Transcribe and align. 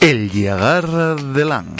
El 0.00 0.30
Yagar 0.30 0.86
de 1.16 1.44
Lan. 1.44 1.74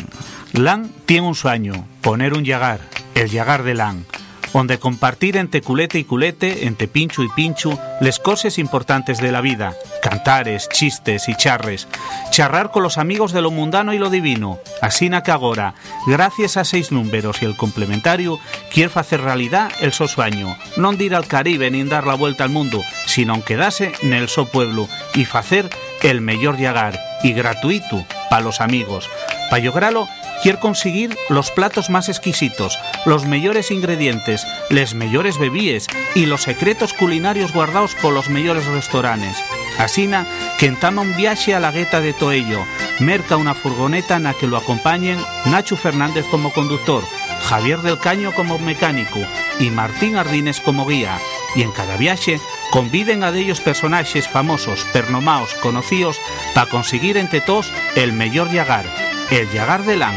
Lan 0.52 0.90
tiene 1.06 1.28
un 1.28 1.36
sueño, 1.36 1.86
poner 2.00 2.34
un 2.34 2.44
Yagar, 2.44 2.80
el 3.14 3.30
Yagar 3.30 3.62
de 3.62 3.74
Lan, 3.74 4.06
donde 4.52 4.80
compartir 4.80 5.36
entre 5.36 5.62
culete 5.62 6.00
y 6.00 6.04
culete, 6.04 6.66
entre 6.66 6.88
pincho 6.88 7.22
y 7.22 7.28
pincho, 7.28 7.78
les 8.00 8.18
cosas 8.18 8.58
importantes 8.58 9.18
de 9.18 9.30
la 9.30 9.41
vida, 9.41 9.74
cantares, 10.02 10.68
chistes 10.68 11.28
y 11.28 11.36
charres, 11.36 11.86
charrar 12.30 12.72
con 12.72 12.82
los 12.82 12.98
amigos 12.98 13.32
de 13.32 13.41
lo 13.41 13.52
mundano 13.52 13.92
y 13.92 13.98
lo 13.98 14.10
divino, 14.10 14.58
así 14.82 15.08
que 15.24 15.30
agora, 15.30 15.74
gracias 16.06 16.56
a 16.56 16.64
seis 16.64 16.91
números 16.91 17.41
y 17.41 17.44
el 17.44 17.56
complementario, 17.56 18.41
quiere 18.72 18.91
hacer 18.96 19.20
realidad 19.20 19.70
el 19.80 19.92
so 19.92 20.08
sueño, 20.08 20.56
no 20.77 20.92
ir 20.94 21.14
al 21.14 21.28
Caribe 21.28 21.70
ni 21.70 21.84
dar 21.84 22.06
la 22.06 22.14
vuelta 22.14 22.42
al 22.42 22.50
mundo, 22.50 22.82
sino 23.06 23.44
quedarse 23.44 23.92
en 24.02 24.12
el 24.12 24.28
so 24.28 24.46
pueblo 24.46 24.89
y 25.14 25.24
hacer 25.24 25.70
el 26.02 26.20
mejor 26.20 26.58
Yagar, 26.58 27.08
y 27.22 27.33
gratuito 27.33 28.05
para 28.30 28.42
los 28.42 28.61
amigos. 28.61 29.08
Para 29.50 29.64
lograrlo, 29.64 30.08
quiere 30.42 30.58
conseguir 30.58 31.16
los 31.28 31.50
platos 31.50 31.91
más 31.91 32.08
exquisitos, 32.08 32.78
los 33.06 33.24
mejores 33.24 33.70
ingredientes, 33.70 34.47
les 34.70 34.94
mejores 34.94 35.39
bebíes 35.39 35.86
y 36.14 36.27
los 36.27 36.42
secretos 36.42 36.92
culinarios 36.92 37.52
guardados 37.52 37.94
por 37.94 38.12
los 38.12 38.28
mejores 38.28 38.66
restaurantes. 38.66 39.36
Asina 39.78 40.27
que 40.58 40.66
entama 40.66 41.02
un 41.02 41.16
viaje 41.16 41.55
a 41.55 41.61
la 41.61 41.70
gueta 41.70 42.00
de 42.00 42.12
Toello, 42.12 42.64
merca 43.00 43.36
una 43.36 43.55
furgoneta 43.55 44.16
en 44.16 44.24
la 44.24 44.34
que 44.34 44.48
lo 44.48 44.56
acompañen 44.56 45.19
Nacho 45.46 45.77
Fernández 45.77 46.27
como 46.30 46.52
conductor, 46.52 47.02
Javier 47.48 47.80
del 47.80 47.98
Caño 47.98 48.33
como 48.33 48.58
mecánico 48.58 49.20
y 49.61 49.70
Martín 49.70 50.16
Ardines 50.16 50.61
como 50.61 50.86
guía. 50.86 51.19
Y 51.55 51.62
en 51.62 51.72
cada 51.72 51.96
viaje 51.96 52.41
conviden 52.70 53.22
a 53.24 53.33
de 53.33 53.41
ellos 53.41 53.61
personajes 53.61 54.28
famosos, 54.28 54.84
pernomaos, 54.92 55.55
conocidos, 55.55 56.20
para 56.55 56.70
conseguir 56.70 57.16
entre 57.16 57.41
todos 57.41 57.72
el 57.97 58.12
mejor 58.12 58.50
llagar, 58.50 58.84
el 59.30 59.50
llagar 59.50 59.84
de 59.84 59.97
Lan. 59.97 60.14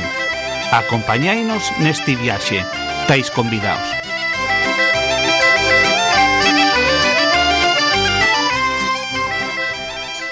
Acompañáinos 0.72 1.72
neste 1.80 2.16
viaje, 2.16 2.64
estáis 3.02 3.30
convidados. 3.32 4.02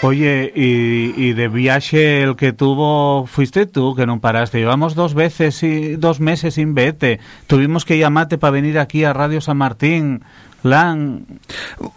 Oye, 0.02 0.54
y, 0.56 1.14
y, 1.18 1.34
de 1.34 1.50
viaje 1.50 2.22
el 2.24 2.38
que 2.38 2.54
tuvo 2.54 3.28
fuiste 3.28 3.66
tú, 3.66 3.96
que 3.96 4.06
no 4.06 4.22
paraste. 4.22 4.60
Llevamos 4.60 4.96
dos 4.96 5.14
veces 5.14 5.62
y 5.62 5.98
dos 5.98 6.22
meses 6.22 6.54
sin 6.54 6.74
vete. 6.74 7.20
Tuvimos 7.48 7.84
que 7.84 7.98
llamarte 7.98 8.38
para 8.38 8.52
venir 8.52 8.80
aquí 8.80 9.04
a 9.04 9.12
Radio 9.12 9.42
San 9.42 9.58
Martín. 9.58 10.24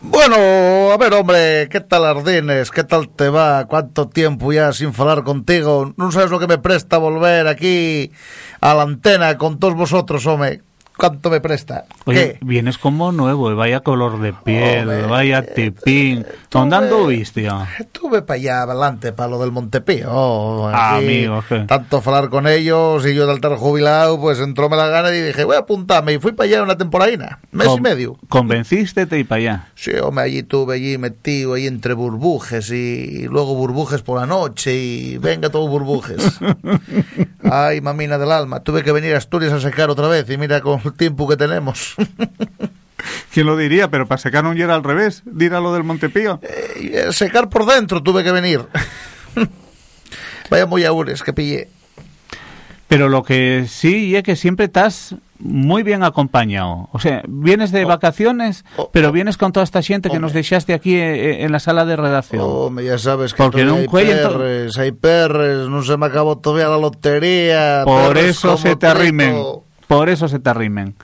Bueno, 0.01 0.93
a 0.93 0.97
ver, 0.97 1.13
hombre, 1.15 1.69
¿qué 1.69 1.81
tal 1.81 2.05
Ardines? 2.05 2.71
¿Qué 2.71 2.85
tal 2.85 3.09
te 3.09 3.29
va? 3.29 3.67
¿Cuánto 3.67 4.09
tiempo 4.09 4.53
ya 4.53 4.73
sin 4.73 4.93
hablar 4.97 5.25
contigo? 5.25 5.93
No 5.97 6.13
sabes 6.13 6.31
lo 6.31 6.39
que 6.39 6.47
me 6.47 6.59
presta 6.59 6.99
volver 6.99 7.49
aquí 7.49 8.12
a 8.61 8.75
la 8.75 8.83
antena 8.83 9.37
con 9.37 9.59
todos 9.59 9.75
vosotros, 9.75 10.27
hombre. 10.27 10.62
¿Cuánto 10.97 11.30
me 11.30 11.41
presta? 11.41 11.86
Oye, 12.04 12.38
vienes 12.42 12.78
como 12.78 13.12
nuevo, 13.12 13.54
vaya 13.56 13.80
color 13.80 14.20
de 14.20 14.32
piel, 14.32 14.88
Hombre, 14.88 15.06
vaya 15.06 15.42
tipín. 15.42 16.25
¿Dónde 16.50 16.76
anduviste? 16.76 17.48
Estuve 17.78 18.22
para 18.22 18.36
allá 18.36 18.62
adelante, 18.62 19.12
para 19.12 19.30
lo 19.30 19.38
del 19.41 19.53
Montepío. 19.53 20.69
Ah, 20.69 20.97
amigo. 20.97 21.42
¿qué? 21.48 21.60
Tanto 21.60 22.03
hablar 22.04 22.28
con 22.28 22.47
ellos 22.47 23.06
y 23.06 23.14
yo 23.14 23.26
de 23.26 23.32
altar 23.32 23.56
jubilado, 23.56 24.20
pues 24.20 24.38
entróme 24.38 24.76
la 24.76 24.86
gana 24.88 25.10
y 25.14 25.20
dije, 25.20 25.44
voy 25.44 25.56
a 25.56 25.60
apuntarme. 25.60 26.12
Y 26.14 26.19
fui 26.19 26.32
para 26.32 26.48
allá 26.48 26.62
una 26.62 26.76
temporadina, 26.76 27.41
mes 27.53 27.66
Con- 27.69 27.78
y 27.78 27.80
medio. 27.80 28.16
¿Convenciste 28.28 29.06
y 29.19 29.24
para 29.24 29.38
allá? 29.41 29.69
Sí, 29.74 29.92
hombre, 30.00 30.24
allí 30.24 30.42
tuve 30.42 30.74
allí 30.76 30.98
metido 30.98 31.54
ahí 31.54 31.66
entre 31.66 31.94
burbujes 31.94 32.70
y 32.70 33.26
luego 33.28 33.54
burbujes 33.54 34.03
por 34.03 34.20
la 34.20 34.26
noche 34.26 34.74
y 34.74 35.19
venga 35.19 35.48
todo 35.50 35.66
burbujes. 35.69 36.38
Ay, 37.50 37.80
mamina 37.80 38.19
del 38.19 38.30
alma, 38.30 38.60
tuve 38.60 38.82
que 38.82 38.92
venir 38.92 39.14
a 39.14 39.19
Asturias 39.19 39.53
a 39.53 39.60
secar 39.60 39.91
otra 39.91 40.06
vez 40.09 40.28
y 40.30 40.36
mira 40.38 40.60
con 40.60 40.80
el 40.84 40.93
tiempo 40.94 41.28
que 41.28 41.37
tenemos. 41.37 41.94
¿Quién 43.32 43.47
lo 43.47 43.56
diría? 43.56 43.88
Pero 43.91 44.06
para 44.06 44.19
secar 44.19 44.44
un 44.47 44.56
era 44.60 44.75
al 44.75 44.84
revés, 44.84 45.22
dir 45.26 45.54
a 45.54 45.60
lo 45.60 45.72
del 45.75 45.82
Montepío. 45.84 46.41
Y, 46.81 46.88
eh, 46.94 47.12
secar 47.12 47.48
por 47.48 47.66
dentro 47.66 48.03
tuve 48.03 48.22
que 48.22 48.31
venir. 48.32 48.60
Vaya 50.50 50.66
muy 50.66 50.84
aures 50.84 51.22
que 51.22 51.32
pillé. 51.32 51.69
Pero 52.88 53.09
lo 53.09 53.22
que 53.22 53.65
sí 53.69 54.15
es 54.15 54.22
que 54.22 54.37
siempre 54.37 54.66
estás 54.66 55.15
muy 55.38 55.82
bien 55.82 56.04
acompañado. 56.04 56.91
O 56.92 56.98
sea, 57.00 57.22
vienes 57.26 57.72
de 57.72 57.84
Oh. 57.84 57.88
vacaciones, 57.88 58.65
Oh, 58.76 58.91
pero 58.92 59.10
vienes 59.10 59.38
con 59.38 59.50
toda 59.50 59.65
esta 59.65 59.82
gente 59.82 60.10
que 60.10 60.19
nos 60.21 60.32
dejaste 60.34 60.75
aquí 60.75 60.94
eh, 60.94 61.42
en 61.42 61.50
la 61.53 61.59
sala 61.59 61.84
de 61.87 61.97
redacción. 61.97 62.42
Hombre, 62.44 62.84
ya 62.84 62.98
sabes 62.98 63.32
que 63.32 63.42
Porque 63.42 63.62
hay 63.62 63.88
perres, 63.88 64.76
hay 64.76 64.92
perres, 64.92 65.69
no 65.69 65.82
se 65.82 65.97
me 65.97 66.06
acabó 66.06 66.38
todavía 66.38 66.69
la 66.69 66.76
lotería. 66.78 67.82
Por 67.84 68.19
eso 68.19 68.56
se 68.59 68.76
te 68.76 68.87
arrimen. 68.87 69.37
Por 69.92 70.08
eso 70.08 70.26
se 70.26 70.38
te 70.38 70.48
arrimen. 70.48 70.94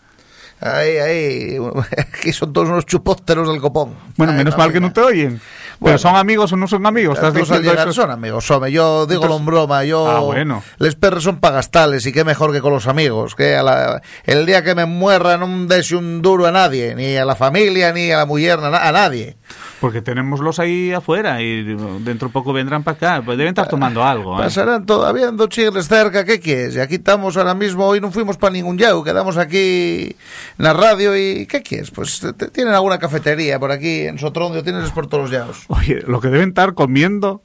Ay, 0.61 0.97
ay, 0.97 1.57
aquí 1.99 2.33
son 2.33 2.55
todos 2.55 2.69
unos 2.69 2.87
chupósteros 2.87 3.47
del 3.49 3.61
copón. 3.61 3.95
Bueno, 4.17 4.33
Ay, 4.33 4.39
menos 4.39 4.57
mal 4.57 4.73
que 4.73 4.81
no 4.81 4.91
te 4.93 5.01
oyen. 5.03 5.41
Bueno. 5.81 5.97
Pero 5.97 5.99
son 5.99 6.17
amigos 6.17 6.53
o 6.53 6.57
no 6.57 6.67
son 6.67 6.85
amigos. 6.87 7.15
Estás 7.17 7.35
diciendo 7.35 7.73
eso. 7.73 7.93
son 7.93 8.11
amigos, 8.11 8.51
home, 8.51 8.73
yo 8.73 9.07
digo 9.07 9.23
Entonces- 9.23 9.41
en 9.41 9.47
broma, 9.47 9.85
yo... 9.85 10.09
Ah, 10.09 10.21
bueno. 10.21 10.63
Les 10.79 10.97
perros 10.97 11.23
son 11.25 11.39
pagastales 11.39 12.05
y 12.07 12.13
qué 12.13 12.25
mejor 12.25 12.53
que 12.53 12.61
con 12.61 12.73
los 12.73 12.87
amigos, 12.89 13.35
que 13.35 13.55
a 13.57 13.63
la- 13.63 14.03
el 14.25 14.45
día 14.45 14.65
que 14.65 14.75
me 14.75 14.87
muera 14.87 15.37
no 15.39 15.67
deje 15.67 15.95
un 15.97 16.21
duro 16.21 16.47
a 16.47 16.53
nadie, 16.53 16.95
ni 16.97 17.17
a 17.17 17.25
la 17.25 17.37
familia, 17.37 17.93
ni 17.93 18.11
a 18.11 18.17
la 18.19 18.27
mujer, 18.27 18.59
a, 18.61 18.71
na- 18.71 18.89
a 18.89 18.93
nadie. 18.93 19.37
Porque 19.81 20.03
tenemos 20.03 20.59
ahí 20.59 20.93
afuera 20.93 21.41
y 21.41 21.63
dentro 22.01 22.31
poco 22.31 22.53
vendrán 22.53 22.83
para 22.83 22.97
acá. 22.97 23.23
Pues 23.25 23.39
deben 23.39 23.51
estar 23.53 23.69
tomando 23.69 24.03
algo. 24.03 24.35
¿eh? 24.41 24.43
Pasarán 24.43 24.85
todavía 24.85 25.31
dos 25.31 25.49
chigres 25.51 25.87
cerca, 25.87 26.25
¿qué 26.25 26.41
quieres? 26.41 26.75
Y 26.75 26.81
aquí 26.81 26.97
estamos 26.97 27.37
ahora 27.37 27.55
mismo, 27.55 27.87
hoy 27.87 28.01
no 28.01 28.11
fuimos 28.11 28.37
para 28.37 28.53
ningún 28.53 28.77
yau, 28.77 29.05
quedamos 29.05 29.37
aquí 29.37 30.17
en 30.59 30.65
la 30.65 30.73
radio 30.73 31.17
y 31.17 31.47
¿qué 31.47 31.63
quieres? 31.63 31.93
Pues 31.93 32.21
tienen 32.53 32.75
alguna 32.75 32.99
cafetería 32.99 33.61
por 33.61 33.71
aquí 33.71 34.01
en 34.09 34.19
Sotrondio, 34.19 34.65
tienes 34.65 34.91
por 34.91 35.07
todos 35.07 35.25
los 35.25 35.31
yaos. 35.31 35.68
Oye, 35.69 36.03
lo 36.07 36.21
que 36.21 36.29
deben 36.29 36.49
estar 36.51 36.75
comiendo 36.75 37.43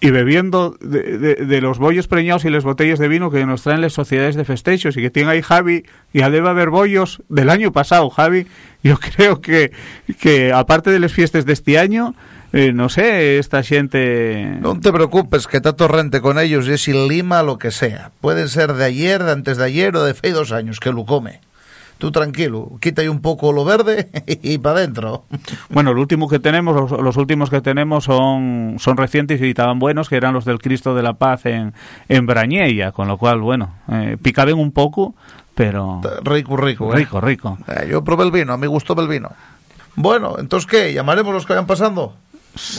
y 0.00 0.10
bebiendo 0.10 0.76
de, 0.80 1.18
de- 1.34 1.60
los 1.60 1.78
bollos 1.78 2.06
preñados 2.06 2.44
y 2.44 2.50
las 2.50 2.62
botellas 2.62 3.00
de 3.00 3.08
vino 3.08 3.32
que 3.32 3.44
nos 3.46 3.62
traen 3.62 3.80
las 3.80 3.92
sociedades 3.92 4.36
de 4.36 4.44
festejos 4.44 4.96
y 4.96 5.02
que 5.02 5.10
tiene 5.10 5.30
ahí 5.30 5.42
Javi, 5.42 5.84
ya 6.14 6.30
debe 6.30 6.48
haber 6.48 6.70
bollos 6.70 7.20
del 7.28 7.50
año 7.50 7.72
pasado, 7.72 8.08
Javi. 8.10 8.46
Yo 8.84 8.96
creo 9.16 9.40
que, 9.40 9.72
que 10.20 10.52
aparte 10.52 10.90
de 10.92 11.00
las 11.00 11.12
fiestas 11.12 11.46
de 11.46 11.52
este 11.52 11.80
año, 11.80 12.14
eh, 12.52 12.72
no 12.72 12.88
sé, 12.88 13.38
esta 13.38 13.64
gente... 13.64 14.56
No 14.60 14.78
te 14.78 14.92
preocupes, 14.92 15.48
que 15.48 15.56
está 15.56 15.72
torrente 15.74 16.20
con 16.20 16.38
ellos 16.38 16.68
y 16.68 16.72
es 16.74 16.82
sin 16.82 17.08
lima 17.08 17.42
lo 17.42 17.58
que 17.58 17.72
sea. 17.72 18.12
Puede 18.20 18.46
ser 18.46 18.74
de 18.74 18.84
ayer, 18.84 19.24
de 19.24 19.32
antes 19.32 19.56
de 19.56 19.64
ayer 19.64 19.96
o 19.96 20.04
de 20.04 20.14
fe 20.14 20.30
dos 20.30 20.52
años, 20.52 20.78
que 20.78 20.92
lo 20.92 21.04
come. 21.06 21.40
Tú 21.98 22.12
tranquilo, 22.12 22.78
quita 22.80 23.02
ahí 23.02 23.08
un 23.08 23.20
poco 23.20 23.52
lo 23.52 23.64
verde 23.64 24.08
y 24.26 24.58
para 24.58 24.78
adentro. 24.78 25.24
Bueno, 25.68 25.90
el 25.90 25.98
último 25.98 26.28
que 26.28 26.38
tenemos, 26.38 26.76
los, 26.76 27.00
los 27.02 27.16
últimos 27.16 27.50
que 27.50 27.60
tenemos 27.60 28.04
son, 28.04 28.76
son 28.78 28.96
recientes 28.96 29.40
y 29.40 29.50
estaban 29.50 29.80
buenos, 29.80 30.08
que 30.08 30.16
eran 30.16 30.32
los 30.32 30.44
del 30.44 30.60
Cristo 30.60 30.94
de 30.94 31.02
la 31.02 31.14
Paz 31.14 31.46
en, 31.46 31.74
en 32.08 32.26
Brañella, 32.26 32.92
con 32.92 33.08
lo 33.08 33.18
cual, 33.18 33.40
bueno, 33.40 33.74
eh, 33.90 34.16
picaban 34.22 34.54
un 34.54 34.70
poco, 34.70 35.16
pero... 35.56 36.00
Rico, 36.22 36.56
rico. 36.56 36.92
¿eh? 36.92 36.98
Rico, 36.98 37.20
rico. 37.20 37.58
Eh, 37.66 37.88
yo 37.90 38.04
probé 38.04 38.24
el 38.24 38.30
vino, 38.30 38.52
a 38.52 38.56
mí 38.56 38.68
gustó 38.68 38.98
el 39.00 39.08
vino. 39.08 39.30
Bueno, 39.96 40.36
entonces 40.38 40.70
¿qué? 40.70 40.92
¿Llamaremos 40.92 41.34
los 41.34 41.44
que 41.44 41.54
vayan 41.54 41.66
pasando? 41.66 42.14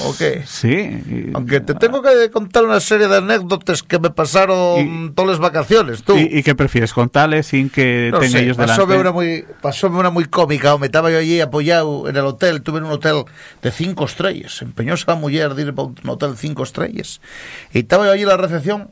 ¿O 0.04 0.13
qué? 0.18 0.44
Sí. 0.45 1.30
Aunque 1.33 1.62
te 1.62 1.74
tengo 1.74 2.01
que 2.01 2.30
contar 2.31 2.66
una 2.66 2.81
serie 2.81 3.07
de 3.07 3.18
anécdotas 3.18 3.81
que 3.81 3.98
me 3.98 4.10
pasaron 4.10 5.06
Y- 5.06 5.10
todas 5.12 5.31
las 5.31 5.39
vacaciones, 5.39 6.04
tú. 6.04 6.18
¿Y, 6.18 6.39
y 6.39 6.44
qué 6.44 6.54
prefieres? 6.54 6.92
¿Contarles 6.92 7.48
sin 7.48 7.69
que 7.69 8.10
No 8.12 8.19
tenga 8.19 8.31
sé, 8.39 8.44
ellos 8.44 8.57
pasóme 8.57 8.94
delante? 8.95 9.01
una 9.01 9.12
muy, 9.13 9.45
pasóme 9.62 9.98
una 9.98 10.10
muy 10.10 10.25
cómica, 10.25 10.74
hombre. 10.74 10.88
Estaba 10.88 11.10
yo 11.12 11.18
allí 11.19 11.39
apoyado 11.39 12.10
en 12.10 12.16
el 12.18 12.25
hotel, 12.25 12.62
tuve 12.62 12.80
en 12.80 12.86
un 12.86 12.92
hotel 12.92 13.24
de 13.62 13.71
cinco 13.71 14.04
estrellas. 14.06 14.62
Empeñóse 14.62 15.06
la 15.07 15.16
mujer 15.16 15.54
de 15.56 15.62
ir 15.62 15.74
para 15.74 15.88
un 15.88 16.10
hotel 16.10 16.36
cinco 16.36 16.63
estrellas. 16.63 17.21
Y 17.71 17.80
estaba 17.80 18.06
yo 18.06 18.12
allí 18.12 18.24
en 18.24 18.27
la 18.30 18.38
recepción. 18.38 18.89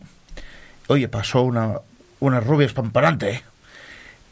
Oye, 0.88 1.10
pasó 1.10 1.42
una, 1.42 1.80
una 2.22 2.40
rubia 2.40 2.66
espamparante, 2.66 3.30
¿eh? 3.32 3.44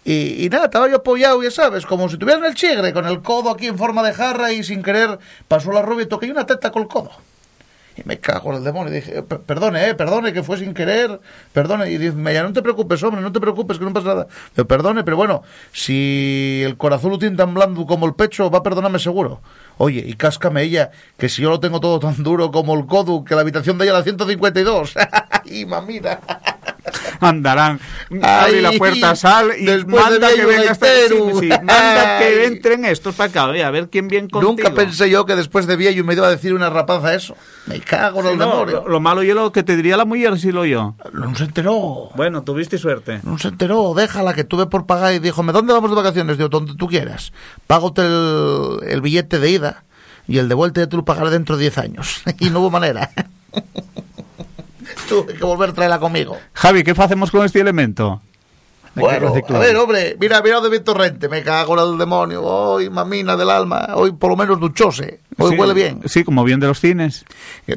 Y, 0.05 0.45
y 0.45 0.49
nada, 0.49 0.65
estaba 0.65 0.87
yo 0.87 0.97
apoyado, 0.97 1.41
ya 1.43 1.49
sabes, 1.51 1.85
como 1.85 2.07
si 2.09 2.17
tuvieran 2.17 2.45
el 2.45 2.53
chigre, 2.53 2.93
con 2.93 3.07
el 3.07 3.21
codo 3.23 3.49
aquí 3.49 3.65
en 3.67 3.77
forma 3.77 4.03
de 4.03 4.13
jarra 4.13 4.51
y 4.53 4.63
sin 4.63 4.83
querer 4.83 5.17
pasó 5.47 5.71
la 5.71 5.81
rubia 5.81 6.03
y 6.03 6.07
toqué 6.07 6.29
una 6.31 6.45
teta 6.45 6.71
con 6.71 6.83
el 6.83 6.87
codo. 6.87 7.09
Y 7.97 8.01
me 8.03 8.19
cago 8.19 8.51
en 8.51 8.57
el 8.57 8.63
demonio. 8.65 8.91
Y 8.91 8.97
dije, 8.97 9.23
"Per- 9.23 9.39
perdone, 9.39 9.87
eh, 9.87 9.95
perdone, 9.95 10.33
que 10.33 10.43
fue 10.43 10.57
sin 10.57 10.73
querer, 10.73 11.17
perdone. 11.53 11.89
Y 11.89 11.97
dice, 11.97 12.13
ya 12.33 12.43
no 12.43 12.51
te 12.51 12.61
preocupes, 12.61 13.01
hombre, 13.03 13.21
no 13.21 13.31
te 13.31 13.39
preocupes, 13.39 13.79
que 13.79 13.85
no 13.85 13.93
pasa 13.93 14.07
nada. 14.09 14.27
Yo, 14.57 14.67
perdone, 14.67 15.05
pero 15.05 15.15
bueno, 15.15 15.43
si 15.71 16.61
el 16.65 16.75
corazón 16.75 17.11
lo 17.11 17.19
tiene 17.19 17.37
tan 17.37 17.53
blando 17.53 17.85
como 17.85 18.05
el 18.05 18.13
pecho, 18.13 18.51
va 18.51 18.59
a 18.59 18.63
perdonarme 18.63 18.99
seguro. 18.99 19.39
Oye, 19.77 20.03
y 20.05 20.13
cáscame 20.15 20.63
ella, 20.63 20.91
que 21.17 21.29
si 21.29 21.41
yo 21.41 21.49
lo 21.49 21.61
tengo 21.61 21.79
todo 21.79 21.99
tan 21.99 22.21
duro 22.21 22.51
como 22.51 22.75
el 22.75 22.85
codo, 22.85 23.23
que 23.23 23.33
la 23.33 23.41
habitación 23.41 23.77
de 23.77 23.85
ella 23.85 23.93
la 23.93 24.03
152. 24.03 24.93
y 25.45 25.65
mamita. 25.65 26.19
Andarán, 27.29 27.79
abre 28.21 28.61
la 28.61 28.71
puerta, 28.73 29.15
sal 29.15 29.51
y 29.57 29.65
manda 29.85 30.29
que 30.33 30.45
venga 30.45 30.71
esta- 30.71 30.87
gaitero. 30.87 31.29
sí, 31.33 31.39
sí, 31.41 31.47
manda 31.49 32.19
que 32.19 32.45
entren 32.45 32.85
estos 32.85 33.15
para 33.15 33.29
acá, 33.29 33.43
a 33.67 33.71
ver 33.71 33.89
quién 33.89 34.07
viene 34.07 34.29
contigo. 34.29 34.51
Nunca 34.51 34.71
pensé 34.73 35.09
yo 35.09 35.25
que 35.25 35.35
después 35.35 35.65
de 35.67 35.75
viejo 35.75 36.03
me 36.03 36.13
iba 36.13 36.27
a 36.27 36.29
decir 36.31 36.53
una 36.53 36.69
rapaza 36.69 37.13
eso. 37.13 37.35
Me 37.67 37.79
cago 37.79 38.19
en 38.19 38.25
Sí, 38.27 38.31
el 38.33 38.37
no, 38.37 38.45
demonio. 38.49 38.81
lo, 38.83 38.89
lo 38.89 38.99
malo 38.99 39.23
yo 39.23 39.33
lo 39.33 39.51
que 39.51 39.63
te 39.63 39.75
diría 39.75 39.97
la 39.97 40.05
mujer 40.05 40.37
si 40.39 40.51
lo 40.51 40.65
yo. 40.65 40.95
No 41.13 41.35
se 41.35 41.45
enteró. 41.45 42.09
Bueno, 42.15 42.43
tuviste 42.43 42.77
suerte. 42.77 43.19
No 43.23 43.37
se 43.39 43.47
enteró, 43.47 43.93
déjala 43.95 44.33
que 44.33 44.43
tuve 44.43 44.67
por 44.67 44.85
pagar 44.85 45.13
y 45.13 45.19
dijo, 45.19 45.41
¿dónde 45.43 45.73
vamos 45.73 45.89
de 45.89 45.95
vacaciones? 45.95 46.37
Digo, 46.37 46.49
donde 46.49 46.75
tú 46.75 46.87
quieras. 46.87 47.33
Págote 47.67 48.01
el, 48.05 48.79
el 48.87 49.01
billete 49.01 49.39
de 49.39 49.49
ida 49.49 49.83
y 50.27 50.37
el 50.37 50.47
de 50.49 50.55
vuelta 50.55 50.81
ya 50.81 50.87
tú 50.87 50.97
lo 50.97 51.05
pagaré 51.05 51.29
dentro 51.31 51.55
de 51.57 51.61
10 51.63 51.77
años. 51.79 52.21
y 52.39 52.49
no 52.49 52.59
hubo 52.59 52.69
manera. 52.71 53.09
Tuve 55.09 55.33
que 55.33 55.43
volver 55.45 55.69
a 55.69 55.73
traerla 55.73 55.99
conmigo. 55.99 56.37
Javi, 56.53 56.83
¿qué 56.83 56.91
hacemos 56.91 57.31
con 57.31 57.45
este 57.45 57.59
elemento? 57.59 58.21
Bueno, 58.95 59.33
a 59.49 59.59
ver, 59.59 59.75
hombre, 59.75 60.15
mira, 60.19 60.41
mira 60.41 60.61
de 60.61 60.69
mi 60.69 60.79
torrente, 60.79 61.27
me 61.27 61.43
cago 61.43 61.77
en 61.77 61.91
el 61.91 61.97
demonio. 61.97 62.41
Hoy, 62.43 62.89
mamina 62.89 63.35
del 63.35 63.49
alma, 63.49 63.89
hoy 63.93 64.13
por 64.13 64.29
lo 64.29 64.37
menos 64.37 64.57
duchose. 64.57 65.19
Hoy 65.37 65.51
Sí, 65.51 65.57
huele 65.59 65.73
bien. 65.73 66.01
Sí, 66.05 66.23
como 66.23 66.45
bien 66.45 66.61
de 66.61 66.67
los 66.67 66.79
cines. 66.79 67.25
Que 67.65 67.75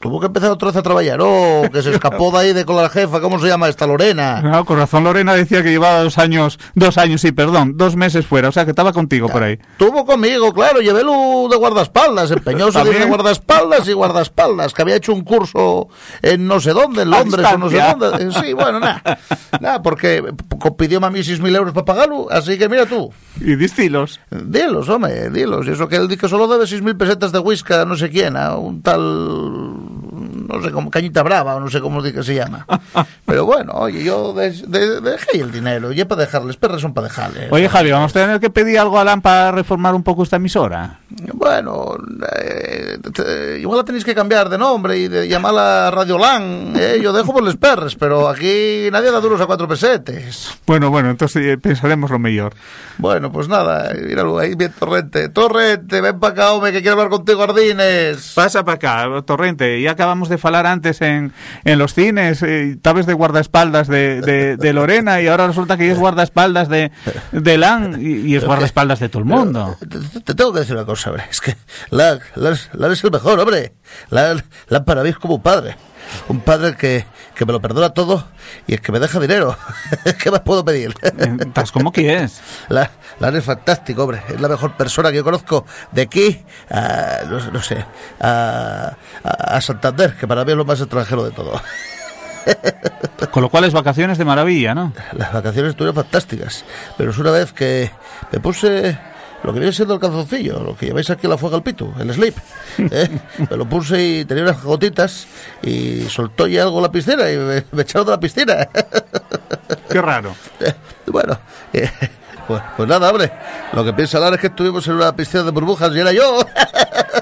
tuvo, 0.00 0.18
que 0.20 0.26
empezar 0.26 0.50
otra 0.50 0.68
vez 0.68 0.76
a 0.76 0.82
trabajar. 0.82 1.18
Oh, 1.20 1.62
que 1.72 1.82
se 1.82 1.90
escapó 1.90 2.30
de 2.32 2.38
ahí 2.38 2.52
de 2.52 2.64
con 2.64 2.76
la 2.76 2.88
jefa, 2.88 3.20
¿cómo 3.20 3.38
se 3.38 3.46
llama 3.46 3.68
esta 3.68 3.86
Lorena? 3.86 4.40
No, 4.40 4.64
con 4.64 4.78
razón 4.78 5.04
Lorena 5.04 5.34
decía 5.34 5.62
que 5.62 5.70
llevaba 5.70 6.02
dos 6.02 6.18
años, 6.18 6.58
dos 6.74 6.98
años, 6.98 7.20
sí, 7.20 7.32
perdón, 7.32 7.76
dos 7.76 7.96
meses 7.96 8.26
fuera, 8.26 8.48
o 8.48 8.52
sea 8.52 8.64
que 8.64 8.70
estaba 8.70 8.92
contigo 8.92 9.28
por 9.28 9.42
ahí. 9.42 9.58
Tuvo 9.76 10.04
conmigo, 10.04 10.52
claro, 10.52 10.80
llevélo 10.80 11.48
de 11.50 11.56
guardaespaldas, 11.56 12.30
empeñoso 12.30 12.82
de 12.84 13.04
guardaespaldas 13.04 13.88
y 13.88 13.92
guardaespaldas, 13.92 14.74
que 14.74 14.82
había 14.82 14.96
hecho 14.96 15.12
un 15.12 15.22
curso 15.22 15.88
en 16.22 16.46
no 16.46 16.60
sé 16.60 16.72
dónde, 16.72 17.02
en 17.02 17.10
Londres 17.10 17.46
o 17.54 17.58
no 17.58 17.70
sé 17.70 17.80
dónde. 17.80 18.32
Sí, 18.40 18.52
bueno, 18.52 18.80
nada, 18.80 19.18
nada, 19.60 19.82
porque 19.82 20.22
pidió 20.76 21.04
a 21.04 21.10
mí 21.10 21.20
6.000 21.20 21.56
euros 21.56 21.72
para 21.74 21.84
pagarlo, 21.84 22.28
así 22.30 22.58
que 22.58 22.68
mira 22.68 22.86
tú, 22.86 23.10
Y 23.40 23.56
distilos. 23.56 24.20
dilos, 24.30 24.88
hombre, 24.88 25.30
dilos, 25.30 25.66
y 25.66 25.70
eso 25.70 25.88
que 25.88 25.96
él 25.96 26.08
dice 26.08 26.20
que 26.22 26.28
solo 26.28 26.46
debe 26.48 26.64
6.000 26.64 26.96
pesetas 26.96 27.32
de 27.32 27.38
whisky 27.38 27.72
a 27.74 27.84
no 27.84 27.96
sé 27.96 28.10
quién, 28.10 28.36
a 28.36 28.56
un 28.56 28.82
tal, 28.82 29.89
no 30.58 30.62
sé, 30.62 30.70
como 30.72 30.90
Cañita 30.90 31.22
Brava, 31.22 31.54
o 31.56 31.60
no 31.60 31.68
sé 31.68 31.80
cómo 31.80 32.02
que 32.02 32.22
se 32.22 32.34
llama. 32.34 32.66
Pero 33.26 33.44
bueno, 33.46 33.72
oye, 33.74 34.02
yo 34.04 34.32
de- 34.32 34.50
de- 34.52 35.00
dejé 35.00 35.40
el 35.40 35.50
dinero, 35.52 35.92
y 35.92 36.00
es 36.00 36.06
para 36.06 36.22
dejarles, 36.22 36.56
perras 36.56 36.80
son 36.80 36.94
para 36.94 37.08
dejarles. 37.08 37.50
Oye, 37.52 37.68
Javi, 37.68 37.90
vamos 37.90 38.14
a 38.16 38.20
tener 38.20 38.40
que 38.40 38.50
pedir 38.50 38.78
algo 38.78 38.98
a 38.98 39.02
Alan 39.02 39.20
para 39.20 39.50
reformar 39.52 39.94
un 39.94 40.02
poco 40.02 40.22
esta 40.22 40.36
emisora. 40.36 40.99
Bueno, 41.34 41.96
eh, 42.40 42.98
te- 43.12 43.58
igual 43.60 43.78
la 43.78 43.84
tenéis 43.84 44.04
que 44.04 44.14
cambiar 44.14 44.48
de 44.48 44.56
nombre 44.58 44.96
y 44.96 45.08
de 45.08 45.26
llamarla 45.26 45.90
Radio 45.90 46.16
Lan. 46.18 46.72
eh, 46.76 47.00
Yo 47.02 47.12
dejo 47.12 47.32
por 47.32 47.42
los 47.42 47.56
perres, 47.56 47.96
pero 47.96 48.28
aquí 48.28 48.88
nadie 48.92 49.10
da 49.10 49.20
duros 49.20 49.40
a 49.40 49.46
cuatro 49.46 49.66
pesetes. 49.66 50.50
Bueno, 50.66 50.90
bueno, 50.90 51.10
entonces 51.10 51.44
eh, 51.44 51.58
pensaremos 51.58 52.10
lo 52.10 52.18
mejor. 52.18 52.52
Bueno, 52.98 53.32
pues 53.32 53.48
nada, 53.48 53.92
míralo 53.94 54.38
ahí, 54.38 54.54
bien 54.54 54.72
Torrente. 54.78 55.28
Torrente, 55.30 56.00
ven 56.00 56.20
para 56.20 56.32
acá, 56.32 56.52
hombre, 56.52 56.70
que 56.72 56.80
quiero 56.82 56.92
hablar 56.92 57.08
contigo, 57.08 57.42
Ardines. 57.42 58.32
Pasa 58.34 58.64
para 58.64 58.76
acá, 58.76 59.22
Torrente. 59.24 59.80
Ya 59.80 59.92
acabamos 59.92 60.28
de 60.28 60.38
falar 60.38 60.66
antes 60.66 61.00
en, 61.00 61.32
en 61.64 61.78
los 61.78 61.94
cines. 61.94 62.42
Eh, 62.42 62.72
Estabas 62.72 63.06
de 63.06 63.14
guardaespaldas 63.14 63.88
de, 63.88 64.20
de, 64.20 64.56
de 64.56 64.72
Lorena 64.72 65.20
y 65.22 65.26
ahora 65.28 65.46
resulta 65.46 65.76
que 65.76 65.90
es 65.90 65.98
guardaespaldas 65.98 66.68
de, 66.68 66.90
de 67.32 67.58
Lan 67.58 67.96
y, 68.00 68.30
y 68.30 68.36
es 68.36 68.44
guardaespaldas 68.44 69.00
de 69.00 69.08
todo 69.08 69.20
el 69.20 69.28
mundo. 69.28 69.76
Te, 69.80 70.20
te 70.20 70.34
tengo 70.34 70.52
que 70.52 70.60
decir 70.60 70.76
una 70.76 70.84
cosa, 70.84 70.99
hombre. 71.06 71.24
Es 71.30 71.40
que 71.40 71.56
la, 71.90 72.18
la, 72.34 72.58
la 72.72 72.92
es 72.92 73.04
el 73.04 73.10
mejor, 73.10 73.38
hombre. 73.38 73.74
La, 74.10 74.42
la 74.68 74.84
para 74.84 75.02
mí 75.02 75.10
es 75.10 75.18
como 75.18 75.36
un 75.36 75.42
padre. 75.42 75.76
Un 76.28 76.40
padre 76.40 76.76
que, 76.76 77.06
que 77.34 77.44
me 77.44 77.52
lo 77.52 77.60
perdona 77.60 77.90
todo 77.90 78.26
y 78.66 78.74
el 78.74 78.80
que 78.80 78.92
me 78.92 78.98
deja 78.98 79.20
dinero. 79.20 79.56
¿Qué 80.22 80.30
más 80.30 80.40
puedo 80.40 80.64
pedir? 80.64 80.94
Estás 81.38 81.72
como 81.72 81.92
quieres. 81.92 82.40
La, 82.68 82.90
la 83.18 83.28
es 83.28 83.44
fantástico, 83.44 84.04
hombre. 84.04 84.22
Es 84.28 84.40
la 84.40 84.48
mejor 84.48 84.76
persona 84.76 85.10
que 85.10 85.16
yo 85.16 85.24
conozco 85.24 85.66
de 85.92 86.02
aquí 86.02 86.44
a, 86.70 87.20
no, 87.28 87.38
no 87.50 87.62
sé, 87.62 87.84
a, 88.20 88.96
a, 89.22 89.56
a 89.56 89.60
Santander, 89.60 90.16
que 90.16 90.26
para 90.26 90.44
mí 90.44 90.52
es 90.52 90.56
lo 90.56 90.64
más 90.64 90.80
extranjero 90.80 91.24
de 91.24 91.30
todo. 91.32 91.60
Con 93.30 93.42
lo 93.42 93.48
cual 93.50 93.64
es 93.64 93.72
vacaciones 93.72 94.18
de 94.18 94.24
maravilla, 94.24 94.74
¿no? 94.74 94.92
Las 95.12 95.32
vacaciones 95.32 95.70
estuvieron 95.70 95.94
fantásticas, 95.94 96.64
pero 96.96 97.10
es 97.10 97.18
una 97.18 97.30
vez 97.30 97.52
que 97.52 97.90
me 98.32 98.40
puse 98.40 98.98
lo 99.42 99.52
que 99.52 99.58
viene 99.58 99.72
siendo 99.72 99.94
el 99.94 100.00
calzoncillo, 100.00 100.60
lo 100.60 100.76
que 100.76 100.86
lleváis 100.86 101.10
aquí 101.10 101.26
a 101.26 101.30
la 101.30 101.38
fuega 101.38 101.56
al 101.56 101.62
pito, 101.62 101.92
el 101.98 102.12
slip. 102.12 102.36
¿eh? 102.78 103.08
Me 103.50 103.56
lo 103.56 103.68
puse 103.68 104.02
y 104.02 104.24
tenía 104.24 104.44
unas 104.44 104.62
gotitas 104.62 105.26
y 105.62 106.02
soltó 106.08 106.46
ya 106.46 106.62
algo 106.62 106.80
la 106.80 106.92
piscina 106.92 107.30
y 107.30 107.36
me, 107.36 107.64
me 107.72 107.82
echaron 107.82 108.06
de 108.06 108.12
la 108.12 108.20
piscina. 108.20 108.68
Qué 109.88 110.00
raro. 110.00 110.34
Bueno, 111.06 111.36
eh, 111.72 111.90
pues, 112.46 112.62
pues 112.76 112.88
nada, 112.88 113.10
hombre. 113.10 113.32
Lo 113.72 113.84
que 113.84 113.92
piensa 113.92 114.20
Lara 114.20 114.36
es 114.36 114.40
que 114.40 114.46
estuvimos 114.46 114.86
en 114.86 114.94
una 114.94 115.16
piscina 115.16 115.42
de 115.42 115.50
burbujas 115.50 115.92
y 115.92 115.98
era 115.98 116.12
yo. 116.12 116.38